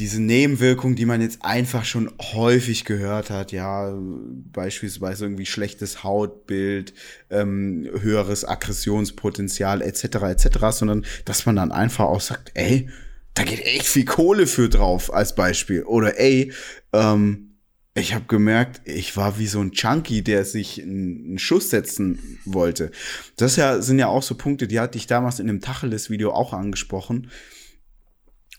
diese 0.00 0.20
Nebenwirkungen, 0.20 0.96
die 0.96 1.04
man 1.04 1.20
jetzt 1.20 1.44
einfach 1.44 1.84
schon 1.84 2.10
häufig 2.32 2.86
gehört 2.86 3.28
hat, 3.28 3.52
ja, 3.52 3.94
beispielsweise 3.94 5.26
irgendwie 5.26 5.44
schlechtes 5.44 6.02
Hautbild, 6.02 6.94
ähm, 7.28 7.86
höheres 8.00 8.46
Aggressionspotenzial 8.46 9.82
etc. 9.82 10.04
etc., 10.04 10.48
sondern 10.70 11.04
dass 11.26 11.44
man 11.44 11.56
dann 11.56 11.70
einfach 11.70 12.06
auch 12.06 12.22
sagt, 12.22 12.52
ey, 12.54 12.88
da 13.34 13.44
geht 13.44 13.60
echt 13.60 13.86
viel 13.86 14.06
Kohle 14.06 14.46
für 14.46 14.70
drauf 14.70 15.12
als 15.12 15.34
Beispiel. 15.34 15.82
Oder 15.84 16.18
ey, 16.18 16.52
ähm, 16.94 17.58
ich 17.94 18.14
habe 18.14 18.24
gemerkt, 18.26 18.80
ich 18.86 19.16
war 19.18 19.38
wie 19.38 19.46
so 19.46 19.60
ein 19.60 19.72
Chunky, 19.72 20.22
der 20.22 20.46
sich 20.46 20.82
einen 20.82 21.38
Schuss 21.38 21.68
setzen 21.70 22.38
wollte. 22.46 22.90
Das 23.36 23.56
ja, 23.56 23.82
sind 23.82 23.98
ja 23.98 24.06
auch 24.06 24.22
so 24.22 24.34
Punkte, 24.34 24.66
die 24.66 24.80
hatte 24.80 24.96
ich 24.96 25.06
damals 25.06 25.40
in 25.40 25.46
dem 25.46 25.60
Tacheles-Video 25.60 26.32
auch 26.32 26.54
angesprochen. 26.54 27.30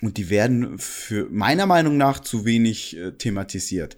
Und 0.02 0.18
die 0.18 0.30
werden 0.30 0.80
für 0.80 1.28
meiner 1.30 1.68
Meinung 1.68 1.96
nach 1.96 2.20
zu 2.20 2.44
wenig 2.44 2.98
äh, 2.98 3.12
thematisiert. 3.12 3.96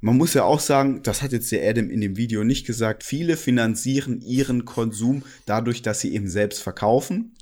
Man 0.00 0.16
muss 0.16 0.34
ja 0.34 0.44
auch 0.44 0.60
sagen, 0.60 1.02
das 1.02 1.20
hat 1.20 1.32
jetzt 1.32 1.52
der 1.52 1.68
Adam 1.68 1.90
in 1.90 2.00
dem 2.00 2.16
Video 2.16 2.42
nicht 2.42 2.66
gesagt, 2.66 3.04
viele 3.04 3.36
finanzieren 3.36 4.22
ihren 4.22 4.64
Konsum 4.64 5.22
dadurch, 5.44 5.82
dass 5.82 6.00
sie 6.00 6.14
eben 6.14 6.28
selbst 6.28 6.62
verkaufen. 6.62 7.34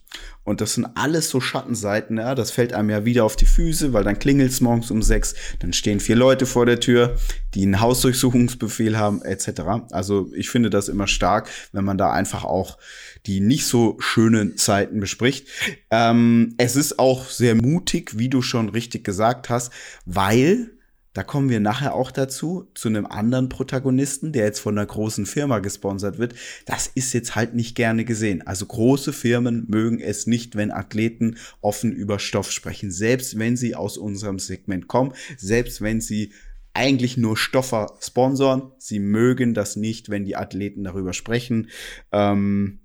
Und 0.43 0.61
das 0.61 0.75
sind 0.75 0.87
alles 0.97 1.31
so 1.31 1.41
Schattenseiten, 1.41 2.19
ja. 2.19 2.35
Das 2.35 2.51
fällt 2.51 2.73
einem 2.73 2.91
ja 2.91 3.05
wieder 3.05 3.25
auf 3.25 3.37
die 3.37 3.47
Füße, 3.47 3.93
weil 3.93 4.05
dann 4.05 4.19
klingelt's 4.19 4.61
morgens 4.61 4.91
um 4.91 5.03
sechs, 5.03 5.35
dann 5.61 5.73
stehen 5.73 6.01
vier 6.01 6.17
Leute 6.17 6.47
vor 6.47 6.67
der 6.67 6.81
Tür, 6.81 7.17
die 7.55 7.63
einen 7.63 7.81
Hausdurchsuchungsbefehl 7.81 8.99
haben, 8.99 9.23
etc. 9.23 9.63
Also 9.91 10.31
ich 10.35 10.51
finde 10.51 10.71
das 10.71 10.89
immer 10.89 11.07
stark, 11.07 11.49
wenn 11.73 11.85
man 11.85 11.99
da 11.99 12.13
einfach 12.13 12.45
auch 12.45 12.79
die 13.27 13.41
nicht 13.41 13.67
so 13.67 13.97
schönen 14.01 14.57
Zeiten 14.57 14.99
bespricht. 15.01 15.47
Ähm, 15.91 16.55
es 16.59 16.75
ist 16.75 16.99
auch 16.99 17.29
sehr 17.29 17.55
mutig, 17.55 18.19
wie 18.19 18.29
du 18.29 18.41
schon 18.43 18.71
richtig 18.71 19.05
gesagt 19.05 19.51
hast, 19.51 19.73
weil 20.07 20.71
da 21.13 21.25
kommen 21.25 21.51
wir 21.51 21.61
nachher 21.61 21.95
auch 21.95 22.11
dazu, 22.13 22.71
zu 22.75 22.89
einem 22.89 23.07
anderen 23.07 23.49
Protagonisten, 23.49 24.33
der 24.33 24.45
jetzt 24.45 24.61
von 24.61 24.79
einer 24.79 24.87
großen 24.87 25.27
Firma 25.27 25.59
gesponsert 25.59 26.19
wird. 26.19 26.35
Das 26.67 26.87
ist 26.87 27.13
jetzt 27.13 27.35
halt 27.35 27.55
nicht 27.55 27.75
gerne 27.75 28.05
gesehen. 28.05 28.47
Also 28.47 28.67
große 28.67 29.13
Firmen 29.13 29.67
mögen 29.69 29.99
es 29.99 30.27
nicht, 30.27 30.55
wenn 30.55 30.71
Athleten 30.71 31.37
offen 31.61 31.93
über 31.93 32.19
Stoff 32.19 32.53
sprechen. 32.53 32.93
Selbst 32.93 33.39
wenn 33.39 33.57
sie 33.57 33.75
aus 33.75 33.99
unserem 33.99 34.39
Segment 34.39 34.87
kommen, 34.87 35.13
selbst 35.37 35.81
wenn 35.81 36.01
sie 36.01 36.33
eigentlich 36.73 37.17
nur 37.17 37.37
Stoffer 37.37 37.95
sponsoren. 38.01 38.73
Sie 38.79 39.01
mögen 39.01 39.55
das 39.55 39.77
nicht, 39.77 40.09
wenn 40.09 40.25
die 40.25 40.37
Athleten 40.37 40.85
darüber 40.85 41.13
sprechen. 41.13 41.69
Ähm, 42.13 42.80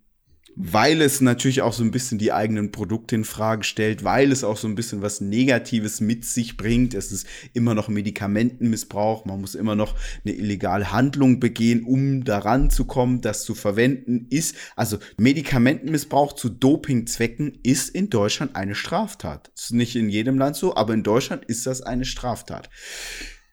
weil 0.56 1.02
es 1.02 1.20
natürlich 1.20 1.62
auch 1.62 1.74
so 1.74 1.84
ein 1.84 1.92
bisschen 1.92 2.18
die 2.18 2.32
eigenen 2.32 2.72
Produkte 2.72 3.16
in 3.16 3.26
Frage 3.26 3.64
stellt, 3.64 4.04
weil 4.04 4.32
es 4.32 4.44
auch 4.44 4.58
so 4.58 4.68
ein 4.68 4.76
bisschen 4.76 5.02
was 5.02 5.20
Negatives 5.20 6.00
mit 6.00 6.24
sich 6.24 6.56
bringt. 6.56 6.94
Es 6.94 7.12
ist 7.12 7.28
immer 7.54 7.76
noch 7.76 7.90
Medikamentenmissbrauch, 7.90 9.26
man 9.26 9.42
muss 9.42 9.56
immer 9.56 9.76
noch 9.76 9.96
eine 10.24 10.34
illegale 10.34 10.92
Handlung 10.92 11.40
begehen, 11.40 11.84
um 11.84 12.24
daran 12.24 12.70
zu 12.70 12.86
kommen, 12.86 13.22
das 13.22 13.44
zu 13.44 13.54
verwenden 13.54 14.28
ist. 14.30 14.56
Also 14.76 14.98
Medikamentenmissbrauch 15.18 16.34
zu 16.34 16.50
Dopingzwecken 16.50 17.60
ist 17.64 17.90
in 17.90 18.10
Deutschland 18.10 18.56
eine 18.56 18.76
Straftat. 18.76 19.52
Ist 19.56 19.74
nicht 19.74 19.96
in 19.96 20.10
jedem 20.10 20.38
Land 20.38 20.56
so, 20.56 20.76
aber 20.76 20.94
in 20.94 21.04
Deutschland 21.04 21.44
ist 21.46 21.68
das 21.68 21.82
eine 21.82 22.06
Straftat. 22.06 22.70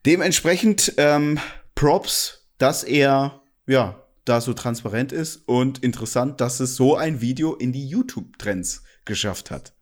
Dementsprechend 0.06 0.94
ähm, 0.98 1.38
Props, 1.74 2.48
dass 2.58 2.84
er 2.84 3.42
ja 3.66 4.01
da 4.24 4.40
so 4.40 4.52
transparent 4.52 5.12
ist 5.12 5.42
und 5.46 5.82
interessant, 5.82 6.40
dass 6.40 6.60
es 6.60 6.76
so 6.76 6.96
ein 6.96 7.20
Video 7.20 7.54
in 7.54 7.72
die 7.72 7.86
YouTube-Trends 7.86 8.82
geschafft 9.04 9.50
hat. 9.50 9.72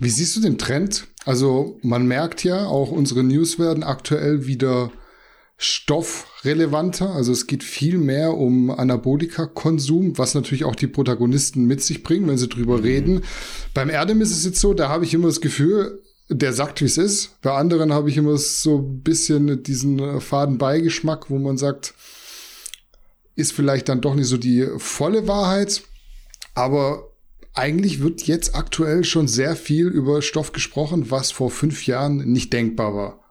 Wie 0.00 0.10
siehst 0.10 0.36
du 0.36 0.40
den 0.40 0.58
Trend? 0.58 1.06
Also 1.24 1.78
man 1.82 2.06
merkt 2.06 2.44
ja, 2.44 2.66
auch 2.66 2.90
unsere 2.90 3.22
News 3.22 3.58
werden 3.58 3.82
aktuell 3.82 4.46
wieder 4.46 4.90
stoffrelevanter. 5.56 7.10
Also 7.10 7.32
es 7.32 7.46
geht 7.46 7.62
viel 7.62 7.98
mehr 7.98 8.34
um 8.34 8.70
Anabolika-Konsum, 8.70 10.16
was 10.16 10.34
natürlich 10.34 10.64
auch 10.64 10.76
die 10.76 10.86
Protagonisten 10.86 11.64
mit 11.66 11.82
sich 11.82 12.02
bringen, 12.02 12.28
wenn 12.28 12.38
sie 12.38 12.48
drüber 12.48 12.78
mhm. 12.78 12.82
reden. 12.82 13.20
Beim 13.74 13.90
Erdem 13.90 14.20
ist 14.20 14.30
es 14.30 14.44
jetzt 14.44 14.60
so, 14.60 14.72
da 14.72 14.88
habe 14.88 15.04
ich 15.04 15.14
immer 15.14 15.26
das 15.26 15.40
Gefühl, 15.40 16.00
der 16.30 16.52
sagt, 16.52 16.80
wie 16.80 16.86
es 16.86 16.98
ist. 16.98 17.40
Bei 17.42 17.52
anderen 17.52 17.92
habe 17.92 18.08
ich 18.10 18.16
immer 18.16 18.36
so 18.36 18.78
ein 18.78 19.02
bisschen 19.02 19.62
diesen 19.62 20.20
faden 20.20 20.58
Beigeschmack, 20.58 21.30
wo 21.30 21.38
man 21.38 21.56
sagt, 21.56 21.94
ist 23.38 23.52
vielleicht 23.52 23.88
dann 23.88 24.00
doch 24.00 24.14
nicht 24.14 24.26
so 24.26 24.36
die 24.36 24.66
volle 24.78 25.28
Wahrheit, 25.28 25.82
aber 26.54 27.12
eigentlich 27.54 28.00
wird 28.00 28.22
jetzt 28.22 28.54
aktuell 28.54 29.04
schon 29.04 29.28
sehr 29.28 29.56
viel 29.56 29.86
über 29.86 30.22
Stoff 30.22 30.52
gesprochen, 30.52 31.10
was 31.10 31.30
vor 31.30 31.50
fünf 31.50 31.86
Jahren 31.86 32.18
nicht 32.18 32.52
denkbar 32.52 32.94
war. 32.94 33.24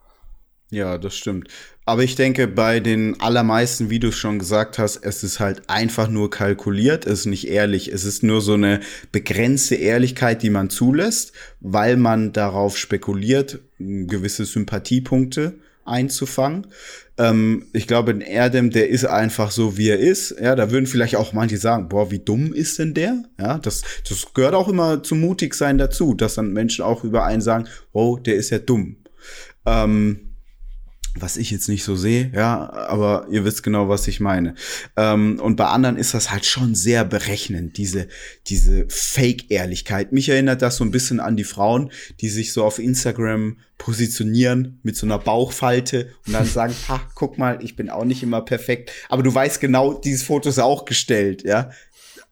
Ja, 0.69 0.97
das 0.97 1.15
stimmt. 1.15 1.47
Aber 1.85 2.03
ich 2.03 2.15
denke, 2.15 2.47
bei 2.47 2.81
den 2.81 3.19
allermeisten, 3.21 3.89
wie 3.89 3.99
du 3.99 4.11
schon 4.11 4.39
gesagt 4.39 4.77
hast, 4.77 4.97
es 4.97 5.23
ist 5.23 5.39
halt 5.39 5.69
einfach 5.69 6.09
nur 6.09 6.29
kalkuliert, 6.29 7.05
es 7.05 7.21
ist 7.21 7.25
nicht 7.27 7.47
ehrlich. 7.47 7.87
Es 7.87 8.03
ist 8.03 8.23
nur 8.23 8.41
so 8.41 8.55
eine 8.55 8.81
begrenzte 9.13 9.75
Ehrlichkeit, 9.75 10.43
die 10.43 10.49
man 10.49 10.69
zulässt, 10.69 11.31
weil 11.61 11.95
man 11.95 12.33
darauf 12.33 12.77
spekuliert, 12.77 13.59
gewisse 13.79 14.43
Sympathiepunkte 14.43 15.59
einzufangen. 15.85 16.67
Ähm, 17.17 17.65
ich 17.73 17.87
glaube, 17.87 18.11
ein 18.11 18.21
Erdem, 18.21 18.69
der 18.69 18.89
ist 18.89 19.05
einfach 19.05 19.51
so, 19.51 19.77
wie 19.77 19.89
er 19.89 19.99
ist. 19.99 20.35
Ja, 20.41 20.55
da 20.55 20.71
würden 20.71 20.85
vielleicht 20.85 21.15
auch 21.15 21.33
manche 21.33 21.57
sagen, 21.57 21.89
boah, 21.89 22.11
wie 22.11 22.19
dumm 22.19 22.53
ist 22.53 22.77
denn 22.79 22.93
der? 22.93 23.23
Ja, 23.39 23.57
das, 23.57 23.81
das 24.07 24.33
gehört 24.33 24.53
auch 24.53 24.67
immer 24.67 25.03
zum 25.03 25.21
Mutigsein 25.21 25.77
dazu, 25.77 26.13
dass 26.13 26.35
dann 26.35 26.53
Menschen 26.53 26.85
auch 26.85 27.03
über 27.03 27.25
einen 27.25 27.41
sagen, 27.41 27.67
oh, 27.91 28.17
der 28.17 28.35
ist 28.35 28.51
ja 28.51 28.59
dumm. 28.59 28.97
Ähm, 29.65 30.26
was 31.21 31.37
ich 31.37 31.51
jetzt 31.51 31.69
nicht 31.69 31.83
so 31.83 31.95
sehe, 31.95 32.31
ja, 32.33 32.71
aber 32.71 33.27
ihr 33.29 33.45
wisst 33.45 33.63
genau, 33.63 33.89
was 33.89 34.07
ich 34.07 34.19
meine. 34.19 34.55
Ähm, 34.95 35.39
und 35.39 35.55
bei 35.55 35.65
anderen 35.65 35.97
ist 35.97 36.13
das 36.13 36.31
halt 36.31 36.45
schon 36.45 36.75
sehr 36.75 37.05
berechnend, 37.05 37.77
diese, 37.77 38.07
diese 38.47 38.85
Fake-Ehrlichkeit. 38.89 40.11
Mich 40.11 40.29
erinnert 40.29 40.61
das 40.61 40.77
so 40.77 40.83
ein 40.83 40.91
bisschen 40.91 41.19
an 41.19 41.37
die 41.37 41.43
Frauen, 41.43 41.91
die 42.21 42.29
sich 42.29 42.53
so 42.53 42.63
auf 42.63 42.79
Instagram 42.79 43.57
positionieren 43.77 44.79
mit 44.83 44.95
so 44.95 45.05
einer 45.05 45.19
Bauchfalte 45.19 46.11
und 46.25 46.33
dann 46.33 46.45
sagen, 46.45 46.73
ha, 46.87 47.01
guck 47.15 47.37
mal, 47.37 47.59
ich 47.61 47.75
bin 47.75 47.89
auch 47.89 48.05
nicht 48.05 48.23
immer 48.23 48.41
perfekt. 48.41 48.91
Aber 49.09 49.23
du 49.23 49.33
weißt 49.33 49.59
genau, 49.59 49.93
dieses 49.93 50.23
Foto 50.23 50.49
ist 50.49 50.59
auch 50.59 50.85
gestellt, 50.85 51.43
ja. 51.43 51.71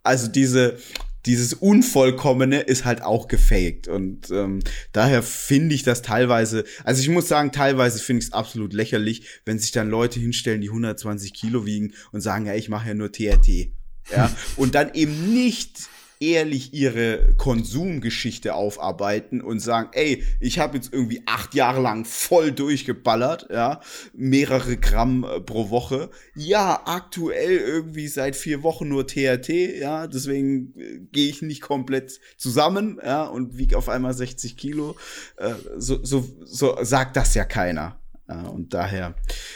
Also 0.04 0.28
diese, 0.28 0.78
dieses 1.26 1.54
Unvollkommene 1.54 2.60
ist 2.62 2.86
halt 2.86 3.02
auch 3.02 3.28
gefaked. 3.28 3.88
Und 3.88 4.30
ähm, 4.32 4.60
daher 4.92 5.24
finde 5.24 5.76
ich 5.76 5.84
das 5.84 6.02
teilweise, 6.02 6.66
also 6.84 7.02
ich 7.02 7.10
muss 7.10 7.28
sagen, 7.28 7.52
teilweise 7.52 8.00
finde 8.00 8.22
ich 8.22 8.28
es 8.28 8.34
absolut 8.34 8.74
lächerlich, 8.74 9.28
wenn 9.46 9.60
sich 9.60 9.72
dann 9.72 9.90
Leute 9.90 10.20
hinstellen, 10.20 10.62
die 10.62 10.70
120 10.70 11.34
Kilo 11.34 11.66
wiegen 11.66 11.94
und 12.12 12.22
sagen, 12.22 12.46
ja, 12.46 12.54
ich 12.54 12.70
mache 12.70 12.90
ja 12.90 12.94
nur 12.94 13.12
TRT. 13.12 13.70
Ja, 14.12 14.32
und 14.56 14.76
dann 14.76 14.94
eben 14.94 15.34
nicht 15.34 15.90
ehrlich 16.26 16.74
ihre 16.74 17.36
Konsumgeschichte 17.38 18.56
aufarbeiten 18.56 19.42
und 19.42 19.60
sagen, 19.60 19.90
ey, 19.94 20.24
ich 20.40 20.60
habe 20.60 20.78
jetzt 20.78 20.92
irgendwie 20.92 21.22
acht 21.26 21.54
Jahre 21.54 21.82
lang 21.82 22.06
voll 22.06 22.52
durchgeballert, 22.52 23.48
ja, 23.52 23.80
mehrere 24.14 24.78
Gramm 24.78 25.24
äh, 25.24 25.40
pro 25.40 25.70
Woche. 25.70 26.10
Ja, 26.36 26.82
aktuell 26.86 27.58
irgendwie 27.58 28.08
seit 28.08 28.36
vier 28.36 28.64
Wochen 28.64 28.88
nur 28.88 29.06
THT, 29.06 29.50
ja, 29.50 30.08
deswegen 30.08 30.74
äh, 30.78 31.00
gehe 31.12 31.30
ich 31.30 31.42
nicht 31.42 31.62
komplett 31.62 32.20
zusammen, 32.38 33.00
ja, 33.04 33.26
und 33.26 33.58
wiege 33.58 33.78
auf 33.78 33.90
einmal 33.90 34.14
60 34.14 34.58
Kilo. 34.58 34.96
Äh, 35.38 35.54
so, 35.78 36.04
so, 36.04 36.28
so 36.44 36.78
sagt 36.82 37.16
das 37.16 37.36
ja 37.36 37.46
keiner. 37.46 38.00
Und 38.28 38.74
daher 38.74 39.14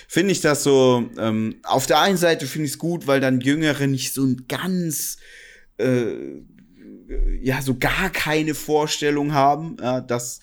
finde 0.08 0.32
ich 0.32 0.42
das 0.42 0.64
so, 0.64 1.10
ähm, 1.18 1.56
auf 1.64 1.88
der 1.88 2.02
einen 2.02 2.18
Seite 2.18 2.46
finde 2.46 2.68
ich 2.68 2.74
es 2.74 2.78
gut, 2.78 3.08
weil 3.08 3.20
dann 3.20 3.42
Jüngere 3.42 3.88
nicht 3.88 4.14
so 4.14 4.24
ein 4.24 4.46
ganz 4.48 5.18
äh, 5.80 6.44
ja 7.42 7.62
so 7.62 7.78
gar 7.78 8.10
keine 8.10 8.54
Vorstellung 8.54 9.34
haben, 9.34 9.78
ja, 9.82 10.02
dass, 10.02 10.42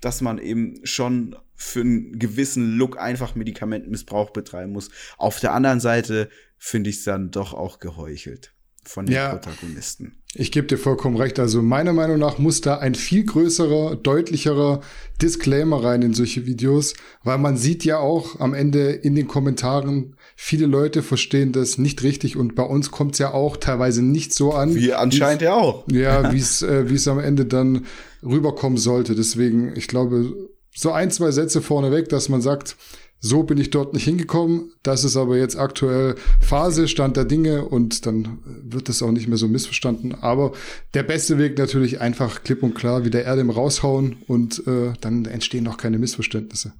dass 0.00 0.20
man 0.20 0.38
eben 0.38 0.80
schon 0.84 1.36
für 1.54 1.80
einen 1.80 2.18
gewissen 2.18 2.76
Look 2.76 2.98
einfach 2.98 3.34
Medikamentenmissbrauch 3.34 4.30
betreiben 4.30 4.72
muss. 4.72 4.90
Auf 5.18 5.40
der 5.40 5.52
anderen 5.52 5.80
Seite 5.80 6.30
finde 6.56 6.90
ich 6.90 6.96
es 6.96 7.04
dann 7.04 7.30
doch 7.30 7.52
auch 7.52 7.78
geheuchelt 7.78 8.54
von 8.82 9.06
den 9.06 9.14
ja, 9.14 9.30
Protagonisten. 9.30 10.19
Ich 10.34 10.52
gebe 10.52 10.68
dir 10.68 10.78
vollkommen 10.78 11.16
recht. 11.16 11.40
Also 11.40 11.60
meiner 11.60 11.92
Meinung 11.92 12.18
nach 12.18 12.38
muss 12.38 12.60
da 12.60 12.78
ein 12.78 12.94
viel 12.94 13.24
größerer, 13.24 13.96
deutlicherer 13.96 14.80
Disclaimer 15.20 15.82
rein 15.82 16.02
in 16.02 16.14
solche 16.14 16.46
Videos, 16.46 16.94
weil 17.24 17.38
man 17.38 17.56
sieht 17.56 17.84
ja 17.84 17.98
auch 17.98 18.38
am 18.38 18.54
Ende 18.54 18.90
in 18.90 19.16
den 19.16 19.26
Kommentaren, 19.26 20.14
viele 20.36 20.66
Leute 20.66 21.02
verstehen 21.02 21.50
das 21.50 21.78
nicht 21.78 22.04
richtig 22.04 22.36
und 22.36 22.54
bei 22.54 22.62
uns 22.62 22.92
kommt 22.92 23.14
es 23.14 23.18
ja 23.18 23.34
auch 23.34 23.56
teilweise 23.56 24.04
nicht 24.04 24.32
so 24.32 24.52
an. 24.52 24.76
Wie 24.76 24.92
anscheinend 24.92 25.42
ja 25.42 25.54
auch. 25.54 25.84
Ja, 25.90 26.32
wie 26.32 26.38
es 26.38 26.62
äh, 26.62 26.88
wie 26.88 26.94
es 26.94 27.08
am 27.08 27.18
Ende 27.18 27.44
dann 27.44 27.86
rüberkommen 28.22 28.78
sollte. 28.78 29.16
Deswegen, 29.16 29.74
ich 29.76 29.88
glaube, 29.88 30.32
so 30.72 30.92
ein, 30.92 31.10
zwei 31.10 31.32
Sätze 31.32 31.60
vorneweg, 31.60 32.08
dass 32.08 32.28
man 32.28 32.40
sagt, 32.40 32.76
so 33.20 33.42
bin 33.42 33.58
ich 33.58 33.70
dort 33.70 33.92
nicht 33.92 34.04
hingekommen. 34.04 34.72
Das 34.82 35.04
ist 35.04 35.16
aber 35.16 35.36
jetzt 35.36 35.58
aktuell 35.58 36.14
Phase, 36.40 36.88
Stand 36.88 37.16
der 37.16 37.26
Dinge 37.26 37.66
und 37.66 38.06
dann 38.06 38.38
wird 38.44 38.88
das 38.88 39.02
auch 39.02 39.12
nicht 39.12 39.28
mehr 39.28 39.36
so 39.36 39.46
missverstanden. 39.46 40.14
Aber 40.14 40.52
der 40.94 41.02
beste 41.02 41.38
Weg 41.38 41.58
natürlich 41.58 42.00
einfach 42.00 42.42
klipp 42.42 42.62
und 42.62 42.74
klar 42.74 43.04
wieder 43.04 43.22
Erde 43.22 43.42
im 43.42 43.50
raushauen 43.50 44.16
und 44.26 44.66
äh, 44.66 44.94
dann 45.00 45.26
entstehen 45.26 45.68
auch 45.68 45.76
keine 45.76 45.98
Missverständnisse. 45.98 46.72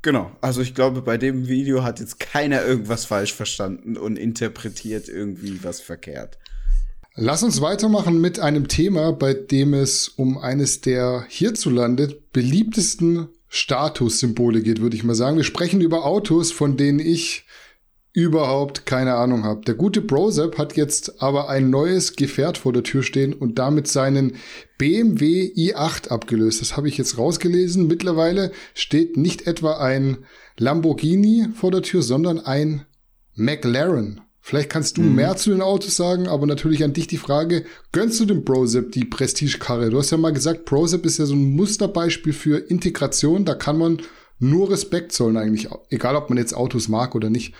Genau, 0.00 0.30
also 0.40 0.62
ich 0.62 0.74
glaube, 0.74 1.02
bei 1.02 1.18
dem 1.18 1.48
Video 1.48 1.82
hat 1.82 2.00
jetzt 2.00 2.20
keiner 2.20 2.64
irgendwas 2.64 3.04
falsch 3.04 3.34
verstanden 3.34 3.96
und 3.96 4.16
interpretiert 4.16 5.08
irgendwie 5.08 5.62
was 5.64 5.80
verkehrt. 5.80 6.38
Lass 7.18 7.42
uns 7.42 7.60
weitermachen 7.60 8.20
mit 8.20 8.38
einem 8.38 8.68
Thema, 8.68 9.10
bei 9.12 9.34
dem 9.34 9.74
es 9.74 10.08
um 10.08 10.38
eines 10.38 10.82
der 10.82 11.24
hierzulande 11.28 12.22
beliebtesten 12.32 13.28
Statussymbole 13.56 14.60
geht, 14.60 14.82
würde 14.82 14.96
ich 14.96 15.04
mal 15.04 15.14
sagen. 15.14 15.38
Wir 15.38 15.44
sprechen 15.44 15.80
über 15.80 16.04
Autos, 16.04 16.52
von 16.52 16.76
denen 16.76 16.98
ich 16.98 17.46
überhaupt 18.12 18.84
keine 18.84 19.14
Ahnung 19.14 19.44
habe. 19.44 19.62
Der 19.62 19.74
gute 19.74 20.02
Brosep 20.02 20.58
hat 20.58 20.76
jetzt 20.76 21.22
aber 21.22 21.48
ein 21.48 21.70
neues 21.70 22.16
Gefährt 22.16 22.58
vor 22.58 22.74
der 22.74 22.82
Tür 22.82 23.02
stehen 23.02 23.32
und 23.32 23.58
damit 23.58 23.88
seinen 23.88 24.36
BMW 24.76 25.52
i8 25.54 26.08
abgelöst. 26.08 26.60
Das 26.60 26.76
habe 26.76 26.88
ich 26.88 26.98
jetzt 26.98 27.16
rausgelesen. 27.16 27.86
Mittlerweile 27.86 28.52
steht 28.74 29.16
nicht 29.16 29.46
etwa 29.46 29.78
ein 29.78 30.18
Lamborghini 30.58 31.48
vor 31.54 31.70
der 31.70 31.82
Tür, 31.82 32.02
sondern 32.02 32.40
ein 32.40 32.84
McLaren. 33.34 34.20
Vielleicht 34.46 34.70
kannst 34.70 34.96
du 34.96 35.02
mhm. 35.02 35.16
mehr 35.16 35.34
zu 35.34 35.50
den 35.50 35.60
Autos 35.60 35.96
sagen, 35.96 36.28
aber 36.28 36.46
natürlich 36.46 36.84
an 36.84 36.92
dich 36.92 37.08
die 37.08 37.16
Frage, 37.16 37.64
gönnst 37.90 38.20
du 38.20 38.26
dem 38.26 38.44
Brosep 38.44 38.92
die 38.92 39.04
Prestige-Karre? 39.04 39.90
Du 39.90 39.98
hast 39.98 40.12
ja 40.12 40.18
mal 40.18 40.32
gesagt, 40.32 40.66
Brosep 40.66 41.04
ist 41.04 41.18
ja 41.18 41.26
so 41.26 41.34
ein 41.34 41.56
Musterbeispiel 41.56 42.32
für 42.32 42.58
Integration, 42.58 43.44
da 43.44 43.56
kann 43.56 43.76
man 43.76 44.02
nur 44.38 44.70
Respekt 44.70 45.10
zollen 45.10 45.36
eigentlich, 45.36 45.68
egal 45.90 46.14
ob 46.14 46.30
man 46.30 46.38
jetzt 46.38 46.54
Autos 46.54 46.86
mag 46.86 47.16
oder 47.16 47.28
nicht. 47.28 47.54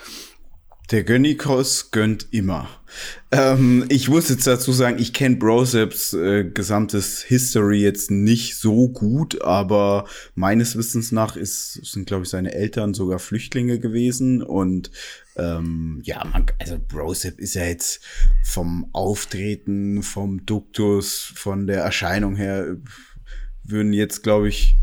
Der 0.93 1.02
Gönnikos 1.02 1.90
gönnt 1.90 2.28
immer. 2.31 2.69
Ähm, 3.33 3.85
ich 3.88 4.09
muss 4.09 4.28
jetzt 4.28 4.47
dazu 4.47 4.71
sagen, 4.71 5.00
ich 5.00 5.12
kenne 5.12 5.35
Broseps 5.35 6.12
äh, 6.12 6.45
gesamtes 6.45 7.23
History 7.23 7.81
jetzt 7.81 8.12
nicht 8.12 8.59
so 8.59 8.88
gut, 8.90 9.43
aber 9.43 10.07
meines 10.37 10.76
Wissens 10.76 11.11
nach 11.11 11.35
ist, 11.35 11.85
sind, 11.85 12.07
glaube 12.07 12.23
ich, 12.23 12.28
seine 12.28 12.55
Eltern 12.55 12.95
sogar 12.95 13.19
Flüchtlinge 13.19 13.81
gewesen. 13.81 14.40
Und 14.40 14.93
ähm, 15.37 16.00
ja, 16.05 16.25
man, 16.25 16.47
also 16.59 16.78
Brosep 16.78 17.38
ist 17.38 17.55
ja 17.55 17.64
jetzt 17.64 18.02
vom 18.45 18.88
Auftreten, 18.93 20.02
vom 20.02 20.45
Duktus, 20.47 21.33
von 21.35 21.66
der 21.66 21.83
Erscheinung 21.83 22.37
her, 22.37 22.76
würden 23.64 23.93
jetzt, 23.93 24.23
glaube 24.23 24.49
ich, 24.49 24.76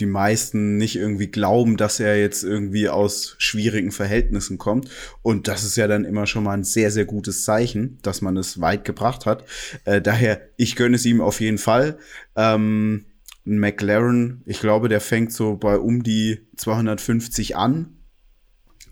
die 0.00 0.06
meisten 0.06 0.76
nicht 0.76 0.96
irgendwie 0.96 1.28
glauben, 1.28 1.76
dass 1.76 2.00
er 2.00 2.18
jetzt 2.18 2.42
irgendwie 2.42 2.88
aus 2.88 3.36
schwierigen 3.38 3.92
Verhältnissen 3.92 4.58
kommt. 4.58 4.90
Und 5.22 5.46
das 5.46 5.62
ist 5.62 5.76
ja 5.76 5.86
dann 5.86 6.04
immer 6.04 6.26
schon 6.26 6.44
mal 6.44 6.54
ein 6.54 6.64
sehr, 6.64 6.90
sehr 6.90 7.04
gutes 7.04 7.44
Zeichen, 7.44 7.98
dass 8.02 8.20
man 8.20 8.36
es 8.36 8.60
weit 8.60 8.84
gebracht 8.84 9.24
hat. 9.24 9.44
Äh, 9.84 10.02
daher, 10.02 10.40
ich 10.56 10.74
gönne 10.74 10.96
es 10.96 11.04
ihm 11.04 11.20
auf 11.20 11.40
jeden 11.40 11.58
Fall. 11.58 11.98
Ähm, 12.34 13.04
McLaren, 13.44 14.42
ich 14.46 14.58
glaube, 14.58 14.88
der 14.88 15.00
fängt 15.00 15.32
so 15.32 15.56
bei 15.56 15.78
um 15.78 16.02
die 16.02 16.40
250 16.56 17.56
an 17.56 17.93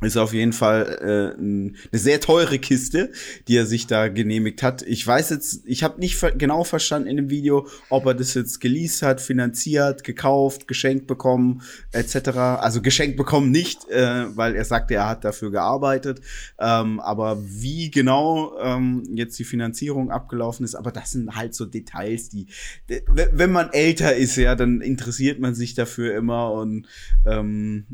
ist 0.03 0.17
auf 0.17 0.33
jeden 0.33 0.53
Fall 0.53 0.99
äh, 1.01 1.41
eine 1.41 1.75
sehr 1.93 2.21
teure 2.21 2.59
Kiste, 2.59 3.13
die 3.49 3.57
er 3.57 3.67
sich 3.67 3.87
da 3.87 4.09
genehmigt 4.09 4.63
hat. 4.63 4.83
Ich 4.83 5.07
weiß 5.07 5.31
jetzt, 5.31 5.63
ich 5.65 5.83
habe 5.83 6.01
nicht 6.01 6.21
genau 6.39 6.65
verstanden 6.65 7.09
in 7.09 7.17
dem 7.17 7.31
Video, 7.31 7.67
ob 7.89 8.07
er 8.07 8.15
das 8.15 8.35
jetzt 8.35 8.61
geleast 8.61 9.03
hat, 9.03 9.21
finanziert, 9.21 10.05
gekauft, 10.05 10.69
geschenkt 10.69 11.07
bekommen, 11.07 11.63
etc. 11.93 12.29
Also 12.61 12.83
geschenkt 12.83 13.17
bekommen 13.17 13.51
nicht, 13.51 13.89
äh, 13.89 14.37
weil 14.37 14.55
er 14.55 14.65
sagte, 14.65 14.95
er 14.95 15.09
hat 15.09 15.25
dafür 15.25 15.51
gearbeitet. 15.51 16.21
Ähm, 16.59 17.01
aber 17.01 17.43
wie 17.43 17.91
genau 17.91 18.59
ähm, 18.61 19.05
jetzt 19.15 19.39
die 19.39 19.45
Finanzierung 19.45 20.11
abgelaufen 20.11 20.65
ist, 20.65 20.75
aber 20.75 20.93
das 20.93 21.13
sind 21.13 21.35
halt 21.35 21.55
so 21.55 21.67
Details, 21.67 22.29
die, 22.29 22.47
wenn 22.87 23.53
man 23.53 23.71
älter 23.73 24.15
ist, 24.17 24.37
ja, 24.37 24.55
dann 24.55 24.81
interessiert 24.81 25.41
man 25.41 25.55
sich 25.55 25.75
dafür 25.75 26.15
immer 26.15 26.53
und 26.53 26.87
ähm, 27.27 27.87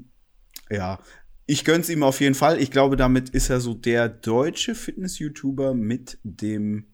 ja, 0.71 0.99
ich 1.49 1.65
gönn's 1.65 1.89
ihm 1.89 2.03
auf 2.03 2.21
jeden 2.21 2.35
Fall. 2.35 2.61
Ich 2.61 2.71
glaube, 2.71 2.97
damit 2.97 3.31
ist 3.31 3.49
er 3.49 3.59
so 3.61 3.73
der 3.73 4.11
deutsche 4.11 4.75
Fitness-YouTuber 4.75 5.73
mit 5.73 6.19
dem 6.23 6.85